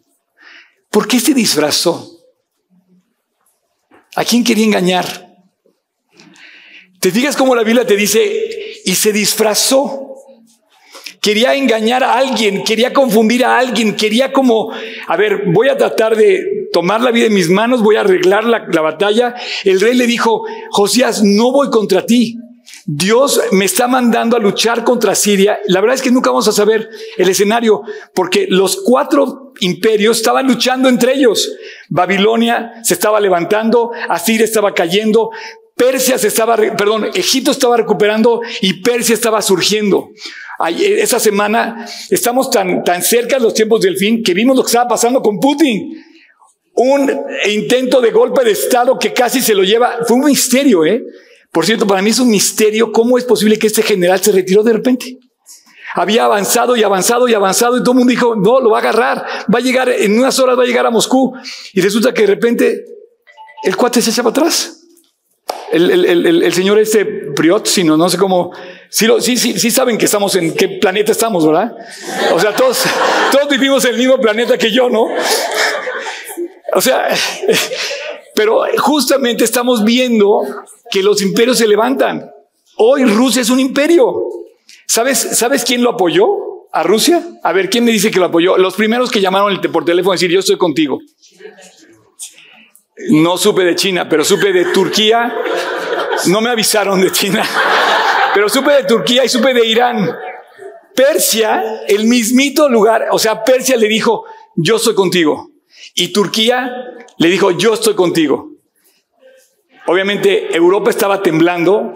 [0.91, 2.21] ¿Por qué se disfrazó?
[4.15, 5.32] ¿A quién quería engañar?
[7.03, 10.15] ¿Te fijas cómo la Biblia te dice, y se disfrazó?
[11.21, 14.71] Quería engañar a alguien, quería confundir a alguien, quería como,
[15.09, 18.45] a ver, voy a tratar de tomar la vida en mis manos, voy a arreglar
[18.45, 19.35] la, la batalla.
[19.65, 22.39] El rey le dijo, Josías, no voy contra ti.
[22.87, 25.59] Dios me está mandando a luchar contra Siria.
[25.67, 27.83] La verdad es que nunca vamos a saber el escenario,
[28.15, 31.53] porque los cuatro imperios estaban luchando entre ellos.
[31.89, 35.31] Babilonia se estaba levantando, Asiria estaba cayendo,
[35.77, 40.11] Persia se estaba, perdón, Egipto estaba recuperando y Persia estaba surgiendo.
[40.79, 44.69] Esa semana estamos tan, tan cerca de los tiempos del fin que vimos lo que
[44.69, 46.05] estaba pasando con Putin.
[46.75, 47.11] Un
[47.51, 49.99] intento de golpe de Estado que casi se lo lleva.
[50.07, 51.05] Fue un misterio, ¿eh?
[51.51, 54.63] Por cierto, para mí es un misterio cómo es posible que este general se retiró
[54.63, 55.19] de repente.
[55.95, 58.81] Había avanzado y avanzado y avanzado y todo el mundo dijo, no, lo va a
[58.81, 61.35] agarrar, va a llegar, en unas horas va a llegar a Moscú.
[61.75, 62.85] Y resulta que de repente
[63.65, 64.82] el cuate se echa para atrás.
[65.73, 68.53] El, señor este Priot, sino no sé cómo,
[68.91, 71.75] sí, sí, sí, sí saben que estamos en qué planeta estamos, ¿verdad?
[72.35, 72.85] O sea, todos,
[73.33, 75.07] todos vivimos en el mismo planeta que yo, ¿no?
[76.75, 77.09] O sea,
[78.35, 80.43] pero justamente estamos viendo
[80.91, 82.31] que los imperios se levantan.
[82.77, 84.15] Hoy Rusia es un imperio.
[84.87, 86.27] ¿Sabes, ¿Sabes quién lo apoyó
[86.73, 87.23] a Rusia?
[87.43, 88.59] A ver, ¿quién me dice que lo apoyó?
[88.59, 90.99] Los primeros que llamaron por teléfono a decir, yo estoy contigo.
[93.11, 95.35] No supe de China, pero supe de Turquía.
[96.27, 97.43] No me avisaron de China,
[98.35, 100.15] pero supe de Turquía y supe de Irán.
[100.95, 104.25] Persia, el mismito lugar, o sea, Persia le dijo,
[104.57, 105.51] yo estoy contigo.
[105.95, 106.71] Y Turquía
[107.17, 108.51] le dijo, yo estoy contigo.
[109.87, 111.93] Obviamente Europa estaba temblando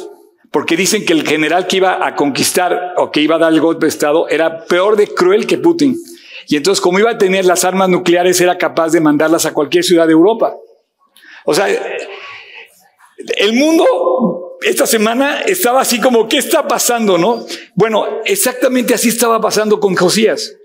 [0.50, 3.60] porque dicen que el general que iba a conquistar o que iba a dar el
[3.60, 5.96] golpe de Estado era peor de cruel que Putin.
[6.48, 9.84] Y entonces como iba a tener las armas nucleares era capaz de mandarlas a cualquier
[9.84, 10.56] ciudad de Europa.
[11.46, 11.68] O sea,
[13.38, 13.86] el mundo
[14.62, 17.16] esta semana estaba así como, ¿qué está pasando?
[17.16, 17.46] No?
[17.74, 20.56] Bueno, exactamente así estaba pasando con Josías.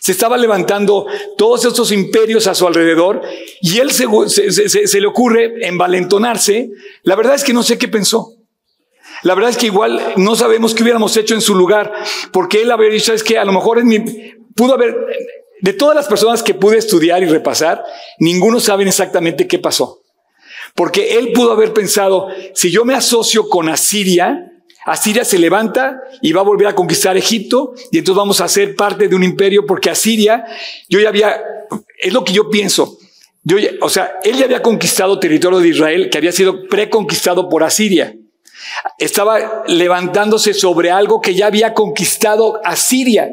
[0.00, 3.20] Se estaba levantando todos estos imperios a su alrededor
[3.60, 4.06] y él se,
[5.00, 6.70] le ocurre envalentonarse.
[7.02, 8.34] La verdad es que no sé qué pensó.
[9.22, 11.92] La verdad es que igual no sabemos qué hubiéramos hecho en su lugar,
[12.32, 13.82] porque él habría dicho, es que a lo mejor
[14.54, 14.96] pudo haber,
[15.60, 17.84] de todas las personas que pude estudiar y repasar,
[18.20, 19.97] ninguno sabe exactamente qué pasó.
[20.78, 24.52] Porque él pudo haber pensado, si yo me asocio con Asiria,
[24.86, 28.76] Asiria se levanta y va a volver a conquistar Egipto y entonces vamos a ser
[28.76, 30.44] parte de un imperio porque Asiria,
[30.88, 31.42] yo ya había,
[31.98, 32.96] es lo que yo pienso.
[33.42, 37.64] Yo o sea, él ya había conquistado territorio de Israel que había sido preconquistado por
[37.64, 38.14] Asiria.
[38.98, 43.28] Estaba levantándose sobre algo que ya había conquistado Asiria.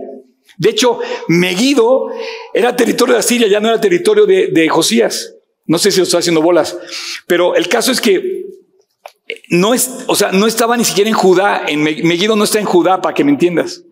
[0.58, 2.08] De hecho, Megiddo
[2.56, 5.35] era territorio de Asiria, ya no era territorio de Josías.
[5.65, 6.78] No sé si lo está haciendo bolas,
[7.28, 8.45] pero el caso es que
[9.49, 13.01] no es, o sea, no estaba ni siquiera en Judá, en no está en Judá,
[13.01, 13.84] para que me entiendas.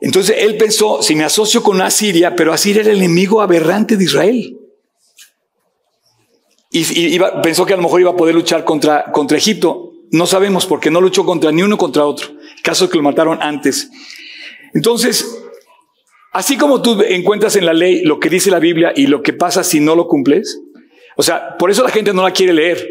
[0.00, 4.04] Entonces él pensó, si me asocio con Asiria, pero Asiria era el enemigo aberrante de
[4.04, 4.56] Israel.
[6.72, 9.92] Y, pensó que a lo mejor iba a poder luchar contra, contra Egipto.
[10.12, 12.28] No sabemos porque no luchó contra ni uno contra otro.
[12.62, 13.90] Caso que lo mataron antes.
[14.72, 15.26] Entonces,
[16.32, 19.32] así como tú encuentras en la ley lo que dice la Biblia y lo que
[19.32, 20.60] pasa si no lo cumples,
[21.16, 22.88] o sea, por eso la gente no la quiere leer.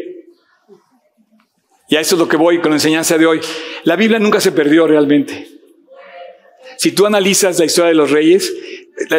[1.88, 3.40] Y a eso es lo que voy con la enseñanza de hoy.
[3.82, 5.48] La Biblia nunca se perdió realmente.
[6.76, 8.54] Si tú analizas la historia de los reyes,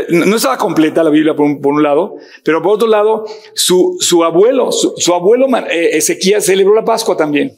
[0.09, 4.71] no estaba completa la Biblia por un, lado, pero por otro lado, su, su abuelo,
[4.71, 7.57] su, abuelo eh, Ezequías celebró la Pascua también.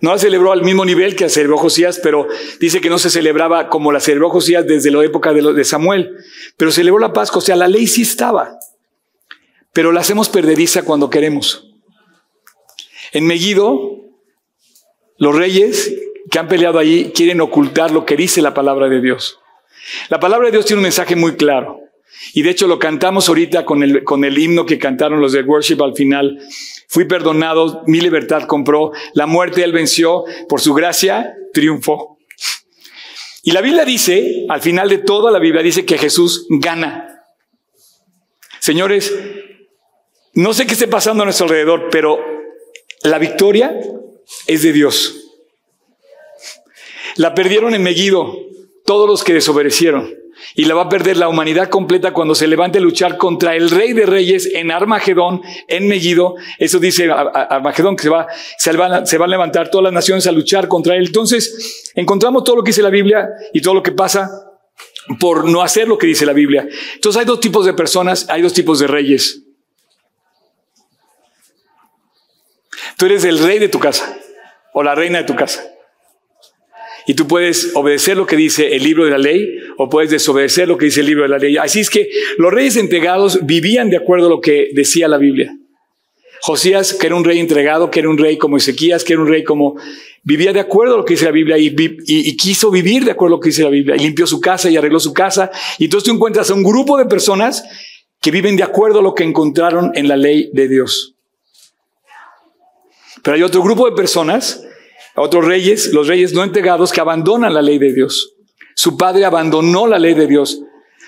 [0.00, 2.28] No la celebró al mismo nivel que la celebró Josías, pero
[2.60, 6.16] dice que no se celebraba como la celebró Josías desde la época de, Samuel.
[6.56, 8.58] Pero celebró la Pascua, o sea, la ley sí estaba.
[9.72, 11.68] Pero la hacemos perdediza cuando queremos.
[13.12, 14.04] En Megiddo,
[15.18, 15.92] los reyes
[16.30, 19.40] que han peleado allí quieren ocultar lo que dice la palabra de Dios.
[20.10, 21.87] La palabra de Dios tiene un mensaje muy claro.
[22.34, 25.42] Y de hecho lo cantamos ahorita con el, con el himno que cantaron los de
[25.42, 26.38] worship al final.
[26.88, 32.18] Fui perdonado, mi libertad compró, la muerte él venció, por su gracia triunfó.
[33.42, 37.24] Y la Biblia dice, al final de toda la Biblia dice que Jesús gana.
[38.58, 39.14] Señores,
[40.34, 42.18] no sé qué esté pasando a nuestro alrededor, pero
[43.02, 43.78] la victoria
[44.46, 45.14] es de Dios.
[47.16, 48.36] La perdieron en Megiddo
[48.84, 50.14] todos los que desobedecieron
[50.54, 53.70] y la va a perder la humanidad completa cuando se levante a luchar contra el
[53.70, 56.36] rey de reyes en Armagedón, en Megiddo.
[56.58, 58.26] Eso dice Armagedón, que se, va,
[58.58, 61.06] se, van, se van a levantar todas las naciones a luchar contra él.
[61.06, 64.30] Entonces, encontramos todo lo que dice la Biblia y todo lo que pasa
[65.20, 66.68] por no hacer lo que dice la Biblia.
[66.94, 69.42] Entonces hay dos tipos de personas, hay dos tipos de reyes.
[72.96, 74.18] Tú eres el rey de tu casa
[74.74, 75.64] o la reina de tu casa.
[77.08, 80.68] Y tú puedes obedecer lo que dice el libro de la ley o puedes desobedecer
[80.68, 81.56] lo que dice el libro de la ley.
[81.56, 85.56] Así es que los reyes entregados vivían de acuerdo a lo que decía la Biblia.
[86.42, 89.28] Josías, que era un rey entregado, que era un rey como Ezequías, que era un
[89.28, 89.76] rey como
[90.22, 93.38] vivía de acuerdo a lo que dice la Biblia y, quiso vivir de acuerdo a
[93.38, 95.50] lo que dice la Biblia y limpió su casa y arregló su casa.
[95.78, 97.64] Y entonces tú encuentras a un grupo de personas
[98.20, 101.14] que viven de acuerdo a lo que encontraron en la ley de Dios.
[103.22, 104.62] Pero hay otro grupo de personas,
[105.20, 108.34] otros reyes, los reyes no entregados, que abandonan la ley de Dios.
[108.74, 110.60] Su padre abandonó la ley de Dios.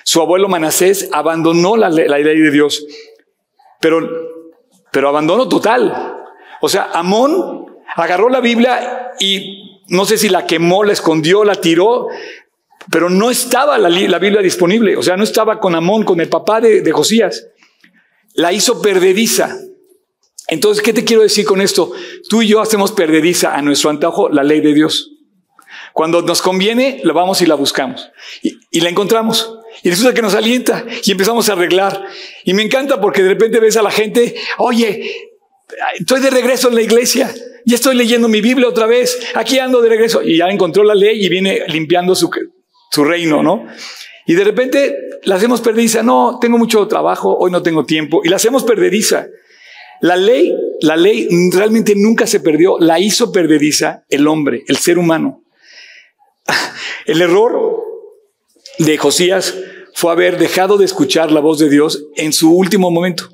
[0.04, 2.84] Su abuelo Manasés abandonó la, la ley de Dios.
[3.80, 4.00] Pero,
[4.90, 6.16] pero abandono total.
[6.60, 11.56] O sea, Amón agarró la Biblia y no sé si la quemó, la escondió, la
[11.56, 12.08] tiró,
[12.90, 14.96] pero no estaba la, Biblia disponible.
[14.96, 17.48] O sea, no estaba con Amón, con el papá de, de Josías.
[18.34, 19.56] La hizo perdediza.
[20.50, 21.92] Entonces, ¿qué te quiero decir con esto?
[22.28, 25.12] Tú y yo hacemos perdediza a nuestro antojo la ley de Dios.
[25.92, 28.10] Cuando nos conviene, la vamos y la buscamos.
[28.42, 29.58] Y, la encontramos.
[29.82, 32.04] Y resulta que nos alienta y empezamos a arreglar.
[32.44, 35.08] Y me encanta porque de repente ves a la gente, oye,
[35.98, 37.32] estoy de regreso en la iglesia.
[37.64, 39.20] Ya estoy leyendo mi Biblia otra vez.
[39.34, 40.20] Aquí ando de regreso.
[40.22, 42.28] Y ya encontró la ley y viene limpiando su,
[42.90, 43.66] su reino, ¿no?
[44.26, 46.02] Y de repente la hacemos perdediza.
[46.02, 48.22] No, tengo mucho trabajo, hoy no tengo tiempo.
[48.24, 49.28] Y la hacemos perdediza.
[50.00, 54.98] La ley, la ley realmente nunca se perdió, la hizo perdediza el hombre, el ser
[54.98, 55.42] humano.
[57.06, 57.82] El error
[58.78, 59.54] de Josías
[59.94, 63.28] fue haber dejado de escuchar la voz de Dios en su último momento.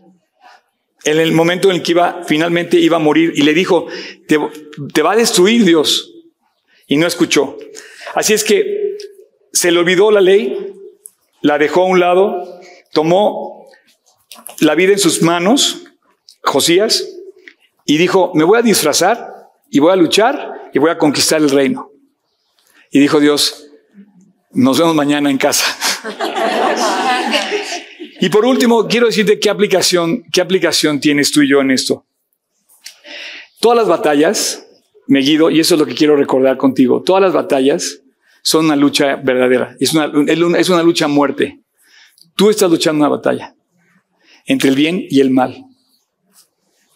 [1.05, 3.87] En el momento en el que iba, finalmente iba a morir y le dijo,
[4.27, 4.39] te,
[4.93, 6.13] te va a destruir Dios.
[6.89, 7.59] Y no escuchó.
[8.15, 8.97] Así es que
[9.53, 10.75] se le olvidó la ley,
[11.43, 12.61] la dejó a un lado,
[12.93, 13.69] tomó
[14.61, 15.86] la vida en sus manos
[16.47, 17.05] Josías
[17.85, 21.51] y dijo, me voy a disfrazar y voy a luchar y voy a conquistar el
[21.51, 21.91] reino.
[22.91, 23.69] Y dijo Dios,
[24.53, 25.67] nos vemos mañana en casa.
[28.21, 32.07] y por último, quiero decirte qué aplicación, qué aplicación tienes tú y yo en esto.
[33.61, 34.67] Todas las batallas,
[35.07, 38.01] me guido, y eso es lo que quiero recordar contigo, todas las batallas
[38.43, 40.11] son una lucha verdadera, es una,
[40.59, 41.61] es una lucha a muerte.
[42.37, 43.55] Tú estás luchando una batalla
[44.45, 45.66] entre el bien y el mal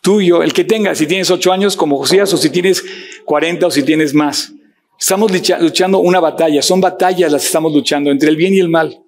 [0.01, 2.85] tuyo, el que tenga, si tienes ocho años como Josías o si tienes
[3.25, 4.53] 40 o si tienes más.
[4.99, 8.69] Estamos luchando una batalla, son batallas las que estamos luchando entre el bien y el
[8.69, 9.03] mal.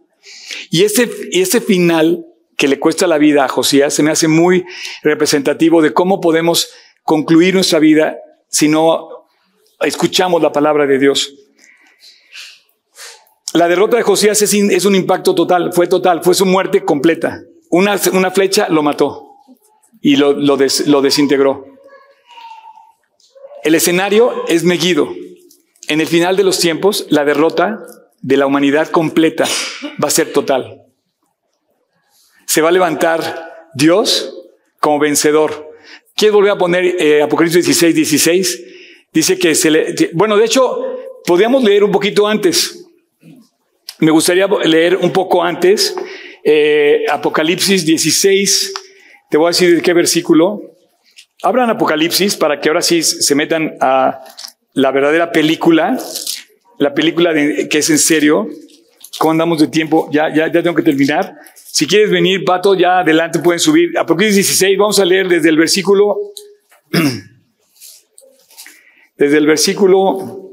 [0.71, 2.25] Y ese, ese final
[2.57, 4.65] que le cuesta la vida a Josías se me hace muy
[5.03, 6.69] representativo de cómo podemos
[7.03, 8.17] concluir nuestra vida
[8.49, 9.09] si no
[9.81, 11.35] escuchamos la palabra de Dios.
[13.53, 17.43] La derrota de Josías es, es un impacto total, fue total, fue su muerte completa.
[17.69, 19.32] Una, una flecha lo mató
[20.03, 20.57] y lo, lo,
[21.01, 21.65] desintegró.
[23.63, 25.15] El escenario es Meguido.
[25.89, 27.87] En el final de los tiempos, la derrota
[28.21, 29.45] de la humanidad completa
[30.03, 30.83] va a ser total.
[32.47, 34.35] Se va a levantar Dios
[34.81, 35.71] como vencedor.
[36.17, 38.65] Quiero volver a poner eh, Apocalipsis 16, 16.
[39.13, 40.11] Dice que se le...
[40.15, 40.79] Bueno, de hecho,
[41.25, 42.87] podríamos leer un poquito antes.
[44.01, 45.95] Me gustaría leer un poco antes.
[46.45, 48.75] Eh, Apocalipsis 16,
[49.33, 50.61] te voy a decir de qué versículo.
[51.43, 54.23] Abran Apocalipsis para que ahora sí se metan a
[54.75, 55.99] la verdadera película,
[56.77, 58.47] la película que es en serio.
[59.19, 60.11] ¿Cómo andamos de tiempo?
[60.13, 61.35] Ya, ya, ya tengo que terminar.
[61.55, 63.99] Si quieres venir, Pato, ya adelante pueden subir.
[63.99, 66.19] Apocalipsis 16, vamos a leer desde el versículo,
[69.17, 70.51] desde el versículo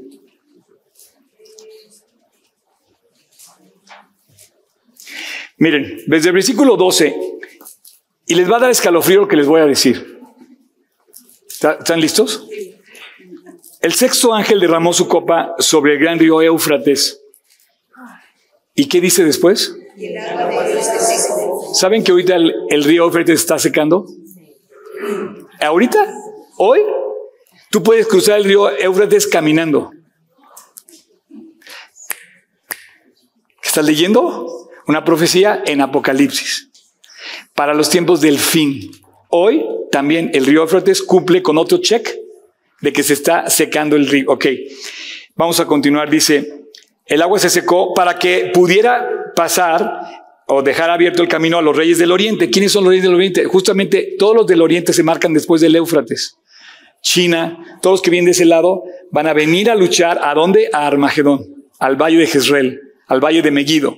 [5.58, 7.39] Miren, desde el versículo 12
[8.30, 10.20] y les va a dar escalofrío lo que les voy a decir.
[11.48, 12.46] ¿Están listos?
[13.80, 17.20] El sexto ángel derramó su copa sobre el gran río Éufrates.
[18.76, 19.74] ¿Y qué dice después?
[21.74, 24.06] ¿Saben que ahorita el, río Éufrates está secando?
[25.60, 26.14] ¿Ahorita?
[26.56, 26.82] ¿Hoy?
[27.68, 29.90] Tú puedes cruzar el río Éufrates caminando.
[33.60, 34.68] ¿Estás leyendo?
[34.86, 36.69] Una profecía en Apocalipsis
[37.54, 38.90] para los tiempos del fin.
[39.28, 42.08] Hoy también el río Éufrates cumple con otro check
[42.80, 44.26] de que se está secando el río.
[44.28, 44.46] Ok,
[45.36, 46.10] vamos a continuar.
[46.10, 46.64] Dice,
[47.06, 50.00] el agua se secó para que pudiera pasar
[50.46, 52.50] o dejar abierto el camino a los reyes del oriente.
[52.50, 53.44] ¿Quiénes son los reyes del oriente?
[53.44, 56.36] Justamente todos los del oriente se marcan después del Éufrates.
[57.02, 60.68] China, todos los que vienen de ese lado van a venir a luchar a dónde?
[60.72, 61.46] A Armagedón,
[61.78, 63.96] al valle de Jezreel, al valle de Megiddo.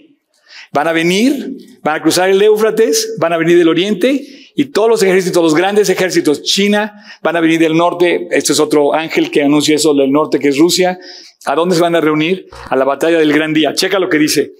[0.73, 4.89] Van a venir, van a cruzar el Éufrates, van a venir del oriente y todos
[4.89, 8.27] los ejércitos, los grandes ejércitos, China, van a venir del norte.
[8.31, 10.99] Este es otro ángel que anuncia eso del norte, que es Rusia.
[11.45, 12.47] ¿A dónde se van a reunir?
[12.69, 13.75] A la batalla del gran día.
[13.75, 14.53] Checa lo que dice.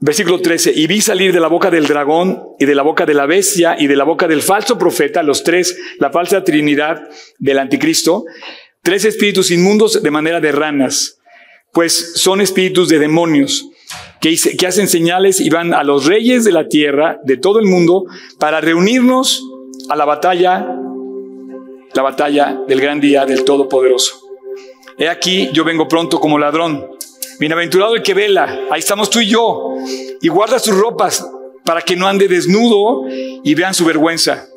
[0.00, 3.14] Versículo 13, y vi salir de la boca del dragón y de la boca de
[3.14, 7.02] la bestia y de la boca del falso profeta, los tres, la falsa trinidad
[7.38, 8.24] del anticristo,
[8.80, 11.17] tres espíritus inmundos de manera de ranas,
[11.72, 13.68] pues son espíritus de demonios
[14.20, 18.04] que, hacen señales y van a los reyes de la tierra, de todo el mundo,
[18.38, 19.42] para reunirnos
[19.88, 20.66] a la batalla,
[21.94, 24.20] la batalla del gran día del Todopoderoso.
[24.98, 26.90] He aquí, yo vengo pronto como ladrón.
[27.38, 29.74] Bienaventurado el que vela, ahí estamos tú y yo,
[30.20, 31.24] y guarda sus ropas
[31.64, 34.48] para que no ande desnudo y vean su vergüenza.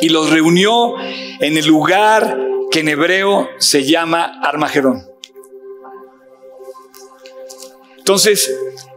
[0.00, 2.40] Y los reunió en el lugar
[2.72, 5.11] que en hebreo se llama Armagedón.
[8.02, 8.52] Entonces,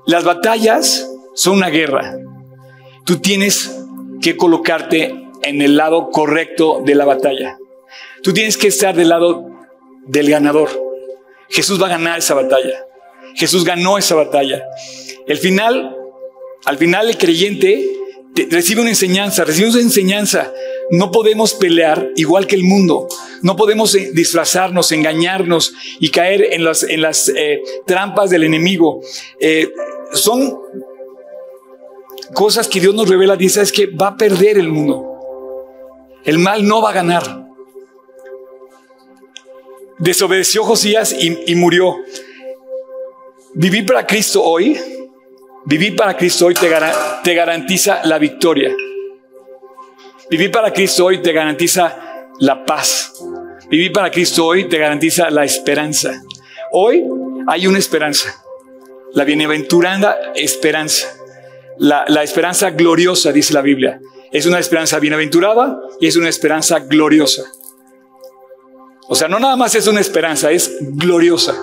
[0.08, 2.18] las batallas son una guerra.
[3.06, 3.80] Tú tienes
[4.20, 7.60] que colocarte en el lado correcto de la batalla.
[8.24, 9.46] Tú tienes que estar del lado
[10.08, 10.70] del ganador.
[11.50, 12.84] Jesús va a ganar esa batalla.
[13.36, 14.64] Jesús ganó esa batalla.
[15.28, 15.96] El final,
[16.66, 17.88] al final el creyente
[18.50, 20.52] recibe una enseñanza, recibe una enseñanza.
[20.92, 23.08] No podemos pelear igual que el mundo.
[23.42, 29.02] No podemos eh, disfrazarnos, engañarnos y caer en las, en las eh, trampas del enemigo.
[29.40, 29.72] Eh,
[30.14, 30.60] son
[32.34, 33.36] cosas que Dios nos revela.
[33.36, 35.12] Dice, es que va a perder el mundo.
[36.24, 37.46] El mal no va a ganar.
[39.98, 41.98] Desobedeció Josías y, murió.
[43.54, 44.78] Vivir para Cristo hoy,
[45.66, 46.70] vivir para Cristo hoy te,
[47.24, 48.76] te garantiza la victoria.
[50.30, 51.98] Vivir para Cristo hoy te garantiza
[52.40, 53.14] la paz.
[53.70, 56.22] Vivir para Cristo hoy te garantiza la esperanza.
[56.72, 57.04] Hoy
[57.48, 58.44] hay una esperanza.
[59.14, 61.08] La bienaventurada esperanza.
[61.78, 64.00] La, la, esperanza gloriosa, dice la Biblia.
[64.32, 67.44] Es una esperanza bienaventurada y es una esperanza gloriosa.
[69.08, 71.56] O sea, no nada más es una esperanza, es gloriosa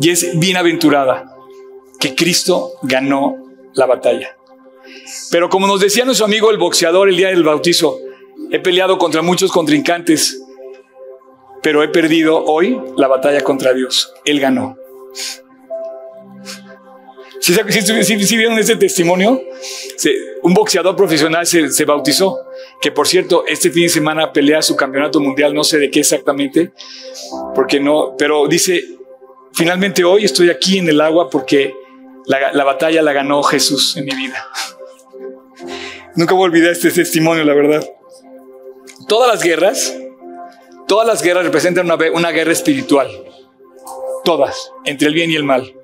[0.00, 1.36] y es bienaventurada
[2.00, 3.36] que Cristo ganó
[3.74, 4.36] la batalla.
[5.30, 7.98] Pero como nos decía nuestro amigo el boxeador el día del bautizo,
[8.50, 10.40] he peleado contra muchos contrincantes,
[11.62, 14.12] pero he perdido hoy la batalla contra Dios.
[14.24, 14.76] Él ganó.
[17.40, 19.40] Si ¿Sí, vieron ese testimonio?
[20.42, 22.38] un boxeador profesional se, se, bautizó,
[22.80, 26.00] que por cierto, este fin de semana pelea su campeonato mundial, no sé de qué
[26.00, 26.72] exactamente,
[27.54, 28.82] porque no, pero dice,
[29.54, 31.72] Finalmente hoy estoy aquí en el agua porque
[32.26, 34.44] la, batalla la ganó Jesús en mi vida.
[36.16, 37.84] Nunca voy a olvidar este testimonio, la verdad.
[39.08, 39.96] Todas las guerras,
[40.86, 43.08] todas las guerras representan una, una guerra espiritual.
[44.24, 45.74] Todas, entre el bien y el mal.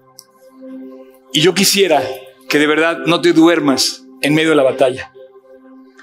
[1.32, 2.02] Y yo quisiera
[2.48, 5.12] que de verdad no te duermas en medio de la batalla.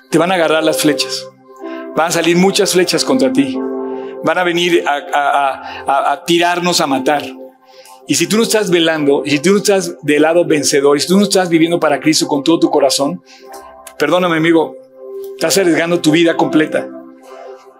[0.09, 1.27] Te van a agarrar las flechas.
[1.95, 3.57] Van a salir muchas flechas contra ti.
[4.23, 7.23] Van a venir a tirarnos a matar.
[8.07, 11.01] Y si tú no estás velando, y si tú no estás del lado vencedor, y
[11.01, 13.21] si tú no estás viviendo para Cristo con todo tu corazón,
[13.97, 14.75] perdóname amigo,
[15.35, 16.87] estás arriesgando tu vida completa.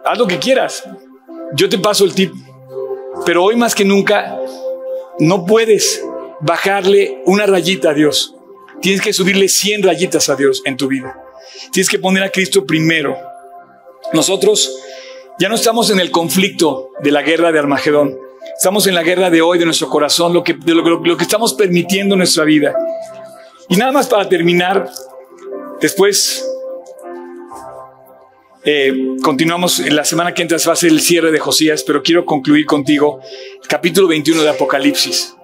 [0.06, 0.84] Haz lo que quieras.
[1.54, 2.34] Yo te paso el tip.
[3.26, 4.40] Pero hoy más que nunca,
[5.20, 6.04] no puedes
[6.40, 8.36] bajarle una rayita a Dios.
[8.82, 11.20] Tienes que subirle 100 rayitas a Dios en tu vida.
[11.72, 13.18] Tienes que poner a Cristo primero.
[14.14, 14.78] Nosotros
[15.40, 18.18] ya no estamos en el conflicto de la guerra de Armagedón.
[18.56, 22.20] Estamos en la guerra de hoy, de nuestro corazón, de lo, que estamos permitiendo en
[22.20, 22.74] nuestra vida.
[23.68, 24.90] Y nada más para terminar,
[25.82, 26.46] después
[28.64, 32.26] eh, continuamos la semana que entra, va a ser el cierre de Josías, pero quiero
[32.26, 33.22] concluir contigo
[33.68, 35.36] capítulo 21 de Apocalipsis.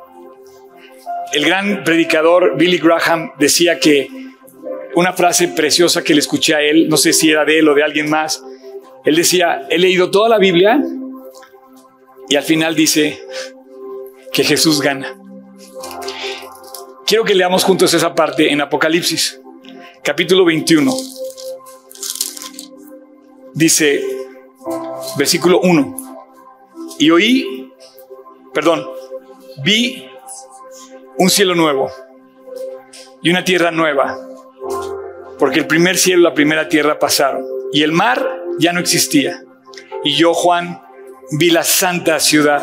[1.31, 4.09] El gran predicador Billy Graham decía que
[4.95, 7.73] una frase preciosa que le escuché a él, no sé si era de él o
[7.73, 8.43] de alguien más,
[9.05, 10.81] él decía, he leído toda la Biblia
[12.29, 13.19] y al final dice
[14.31, 15.17] que Jesús gana.
[17.05, 19.39] Quiero que leamos juntos esa parte en Apocalipsis,
[20.03, 20.93] capítulo 21.
[23.53, 24.03] Dice,
[25.17, 25.95] versículo 1.
[26.99, 27.71] Y oí,
[28.53, 28.85] perdón,
[29.63, 30.05] vi
[31.17, 31.89] un cielo nuevo
[33.21, 34.17] y una tierra nueva,
[35.39, 38.27] porque el primer cielo y la primera tierra pasaron, y el mar
[38.59, 39.41] ya no existía.
[40.03, 40.83] Y yo, Juan,
[41.39, 42.61] vi la santa ciudad,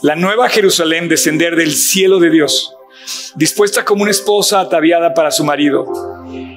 [0.00, 2.73] la nueva Jerusalén descender del cielo de Dios,
[3.34, 5.86] dispuesta como una esposa ataviada para su marido.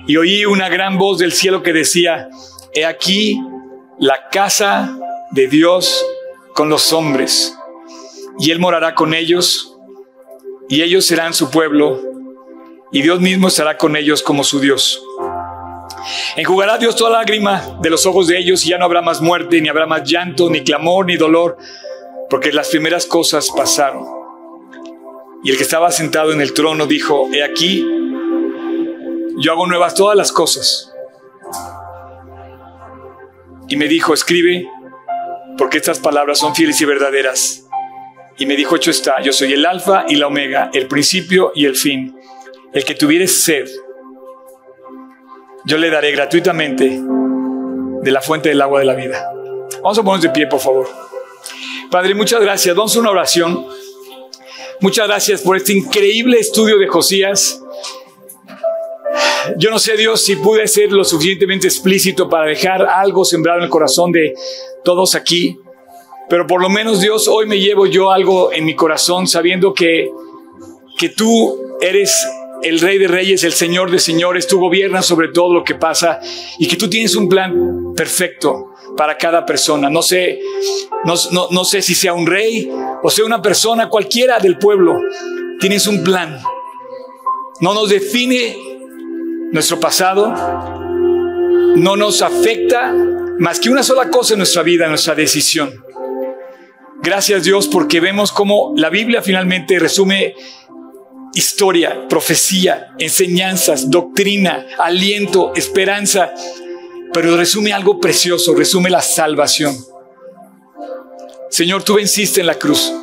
[0.07, 2.29] Y oí una gran voz del cielo que decía,
[2.73, 3.39] he aquí
[3.99, 4.97] la casa
[5.31, 6.05] de Dios
[6.53, 7.57] con los hombres,
[8.39, 9.75] y él morará con ellos,
[10.69, 12.01] y ellos serán su pueblo,
[12.91, 15.01] y Dios mismo estará con ellos como su Dios.
[16.35, 19.59] Enjugará Dios toda lágrima de los ojos de ellos y ya no habrá más muerte,
[19.59, 21.57] ni habrá más llanto, ni clamor, ni dolor,
[22.29, 24.16] porque las primeras cosas pasaron.
[25.43, 27.85] Y el que estaba sentado en el trono dijo, he aquí,
[29.37, 30.91] yo hago nuevas todas las cosas.
[33.67, 34.67] Y me dijo, escribe,
[35.57, 37.65] porque estas palabras son fieles y verdaderas.
[38.37, 41.65] Y me dijo, hecho está, yo soy el alfa y la omega, el principio y
[41.65, 42.15] el fin.
[42.73, 43.67] El que tuviere sed,
[45.65, 47.01] yo le daré gratuitamente
[48.01, 49.29] de la fuente del agua de la vida.
[49.81, 50.87] Vamos a ponernos de pie, por favor.
[51.89, 52.75] Padre, muchas gracias.
[52.75, 53.65] Vamos una oración.
[54.79, 57.59] Muchas gracias por este increíble estudio de Josías.
[59.57, 63.63] Yo no sé, Dios, si pude ser lo suficientemente explícito para dejar algo sembrado en
[63.65, 64.35] el corazón de
[64.83, 65.57] todos aquí,
[66.29, 70.11] pero por lo menos, Dios, hoy me llevo yo algo en mi corazón sabiendo que,
[70.97, 72.27] que tú eres
[72.61, 76.19] el Rey de Reyes, el Señor de Señores, tú gobiernas sobre todo lo que pasa
[76.59, 78.66] y que tú tienes un plan perfecto
[78.97, 79.89] para cada persona.
[79.89, 80.41] No sé,
[81.05, 82.69] no, no, sé si sea un rey
[83.01, 84.99] o sea una persona, cualquiera del pueblo,
[85.59, 86.37] tienes un plan.
[87.61, 88.57] No nos define
[89.51, 90.33] nuestro pasado,
[91.75, 92.93] no nos afecta
[93.39, 95.85] más que una sola cosa en nuestra vida, nuestra decisión.
[97.01, 100.35] Gracias Dios porque vemos cómo la Biblia finalmente resume
[101.33, 106.33] historia, profecía, enseñanzas, doctrina, aliento, esperanza,
[107.13, 109.75] pero resume algo precioso, resume la salvación.
[111.49, 112.93] Señor, tú venciste en la cruz.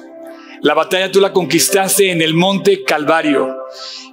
[0.62, 3.54] La batalla tú la conquistaste en el monte Calvario,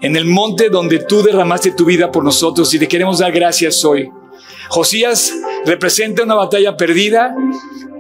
[0.02, 3.86] en el monte donde tú derramaste tu vida por nosotros y te queremos dar gracias
[3.86, 4.10] hoy.
[4.70, 5.34] Josías
[5.66, 7.34] representa una batalla perdida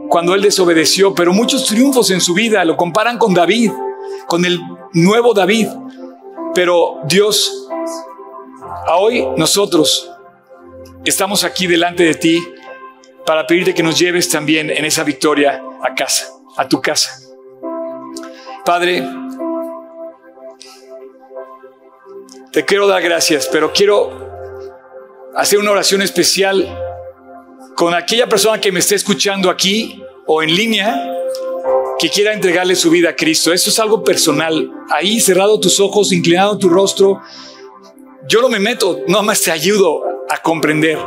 [0.10, 3.72] cuando él desobedeció, pero muchos triunfos en su vida lo comparan con David,
[4.28, 4.60] con el
[4.94, 5.68] nuevo David,
[6.54, 7.70] pero Dios,
[8.94, 10.11] hoy nosotros
[11.06, 12.48] estamos aquí delante de ti
[13.26, 16.28] para pedirte que nos lleves también en esa victoria a casa,
[16.58, 17.20] a tu casa.
[18.66, 19.04] Padre,
[22.52, 24.30] te quiero dar gracias, pero quiero
[25.36, 26.78] hacer una oración especial
[27.76, 31.08] con aquella persona que me esté escuchando aquí o en línea
[31.98, 33.54] que quiera entregarle su vida a Cristo.
[33.54, 34.72] Eso es algo personal.
[34.90, 37.22] Ahí, cerrado tus ojos, inclinado tu rostro,
[38.28, 40.98] yo no me meto, no más te ayudo a comprender.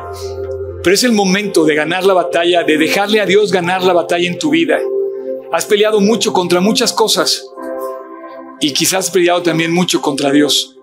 [0.82, 4.28] Pero es el momento de ganar la batalla, de dejarle a Dios ganar la batalla
[4.28, 4.78] en tu vida.
[5.50, 7.46] Has peleado mucho contra muchas cosas
[8.60, 10.78] y quizás has peleado también mucho contra Dios.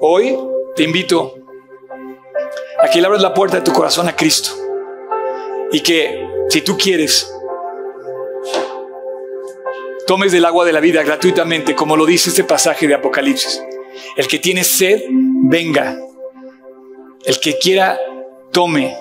[0.00, 0.36] Hoy
[0.74, 1.34] te invito
[2.78, 4.50] a que le abras la puerta de tu corazón a Cristo
[5.72, 7.32] y que si tú quieres,
[10.06, 13.62] tomes del agua de la vida gratuitamente, como lo dice este pasaje de Apocalipsis.
[14.14, 16.05] El que tiene sed, venga.
[17.26, 17.98] El que quiera,
[18.52, 18.96] tome.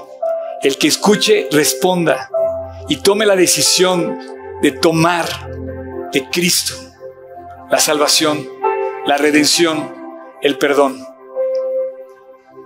[0.61, 2.29] El que escuche, responda.
[2.89, 4.19] Y tome la decisión
[4.61, 5.27] de tomar
[6.11, 6.85] de Cristo
[7.69, 8.47] la salvación,
[9.05, 9.93] la redención,
[10.41, 11.05] el perdón.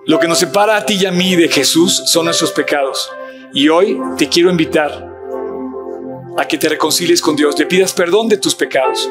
[0.05, 3.09] Lo que nos separa a ti y a mí de Jesús son nuestros pecados.
[3.53, 5.07] Y hoy te quiero invitar
[6.37, 9.09] a que te reconcilies con Dios, le pidas perdón de tus pecados.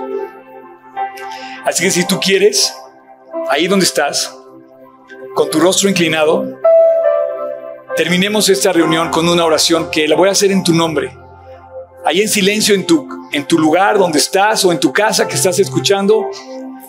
[1.65, 2.75] Así que si tú quieres,
[3.51, 4.35] ahí donde estás,
[5.39, 6.59] con tu rostro inclinado,
[7.97, 11.17] terminemos esta reunión con una oración que la voy a hacer en tu nombre.
[12.05, 15.37] Ahí en silencio, en tu, en tu lugar donde estás o en tu casa que
[15.37, 16.27] estás escuchando,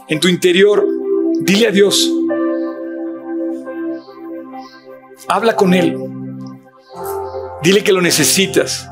[0.07, 0.83] en tu interior,
[1.41, 2.11] dile a Dios.
[5.27, 5.95] Habla con Él.
[7.61, 8.89] Dile que lo necesitas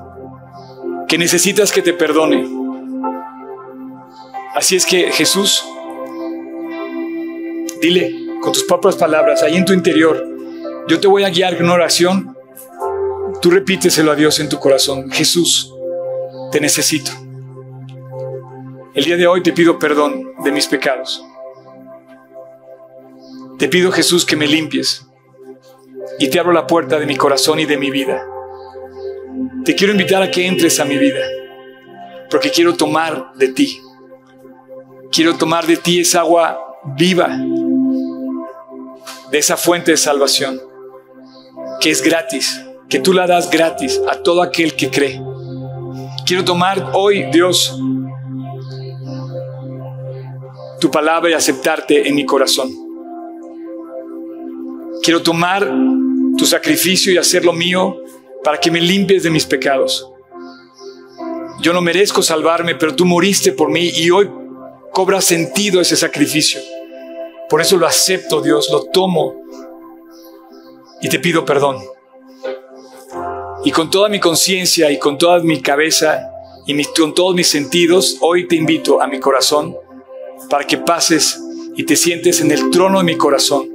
[1.08, 2.48] que necesitas que te perdone.
[4.54, 5.66] Así es que Jesús,
[7.82, 10.26] dile con tus propias palabras, ahí en tu interior,
[10.88, 12.34] yo te voy a guiar en una oración,
[13.42, 15.74] tú repíteselo a Dios en tu corazón, Jesús,
[16.50, 17.12] te necesito.
[18.94, 21.22] El día de hoy te pido perdón de mis pecados.
[23.60, 25.06] Te pido Jesús que me limpies
[26.18, 28.26] y te abro la puerta de mi corazón y de mi vida.
[29.66, 31.26] Te quiero invitar a que entres a mi vida,
[32.32, 33.82] porque quiero tomar de ti.
[35.12, 36.64] Quiero tomar de ti esa agua
[36.96, 37.28] viva,
[39.32, 40.62] de esa fuente de salvación,
[41.80, 45.22] que es gratis, que tú la das gratis a todo aquel que cree.
[46.26, 47.78] Quiero tomar hoy, Dios,
[50.80, 52.70] tu palabra y aceptarte en mi corazón.
[55.04, 55.72] Quiero tomar
[56.38, 57.98] tu sacrificio y hacerlo mío
[58.44, 60.10] para que me limpies de mis pecados.
[61.62, 64.30] Yo no merezco salvarme, pero tú moriste por mí y hoy
[64.92, 66.60] cobra sentido ese sacrificio.
[67.50, 69.36] Por eso lo acepto, Dios, lo tomo
[71.02, 71.78] y te pido perdón.
[73.64, 76.32] Y con toda mi conciencia y con toda mi cabeza
[76.66, 79.78] y con todos mis sentidos, hoy te invito a mi corazón
[80.50, 81.42] para que pases
[81.76, 83.70] y te sientes en el trono de mi corazón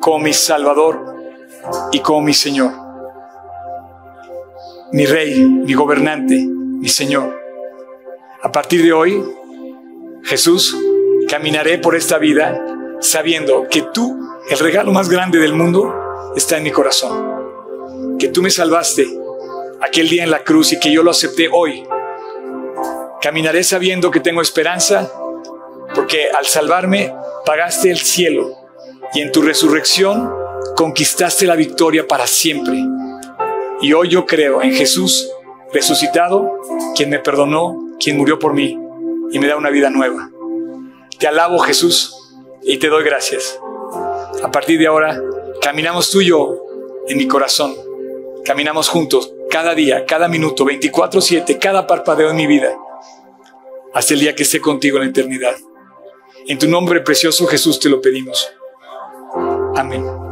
[0.00, 1.14] como mi Salvador
[1.92, 2.72] y como mi Señor.
[4.92, 7.38] Mi Rey, mi gobernante, mi Señor.
[8.42, 9.22] A partir de hoy,
[10.24, 10.76] Jesús,
[11.32, 12.62] caminaré por esta vida
[13.00, 14.20] sabiendo que tú,
[14.50, 15.90] el regalo más grande del mundo,
[16.36, 18.18] está en mi corazón.
[18.18, 19.08] Que tú me salvaste
[19.80, 21.88] aquel día en la cruz y que yo lo acepté hoy.
[23.22, 25.10] Caminaré sabiendo que tengo esperanza
[25.94, 27.14] porque al salvarme
[27.46, 28.54] pagaste el cielo
[29.14, 30.30] y en tu resurrección
[30.76, 32.76] conquistaste la victoria para siempre.
[33.80, 35.30] Y hoy yo creo en Jesús
[35.72, 36.60] resucitado,
[36.94, 38.78] quien me perdonó, quien murió por mí
[39.30, 40.31] y me da una vida nueva.
[41.18, 42.14] Te alabo Jesús
[42.62, 43.58] y te doy gracias.
[44.42, 45.20] A partir de ahora,
[45.60, 46.64] caminamos tú y yo
[47.08, 47.74] en mi corazón.
[48.44, 52.76] Caminamos juntos cada día, cada minuto, 24/7, cada parpadeo en mi vida,
[53.92, 55.56] hasta el día que esté contigo en la eternidad.
[56.46, 58.50] En tu nombre precioso Jesús te lo pedimos.
[59.76, 60.31] Amén.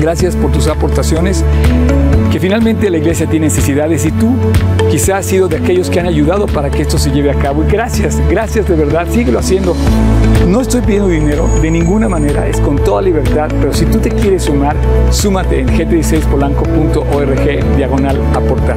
[0.00, 1.44] Gracias por tus aportaciones,
[2.32, 4.34] que finalmente la iglesia tiene necesidades y tú
[4.90, 7.64] quizás has sido de aquellos que han ayudado para que esto se lleve a cabo.
[7.64, 9.76] Y gracias, gracias de verdad, síguelo haciendo.
[10.48, 14.10] No estoy pidiendo dinero de ninguna manera, es con toda libertad, pero si tú te
[14.10, 14.74] quieres sumar,
[15.10, 18.76] súmate en gt16polanco.org diagonal aportar.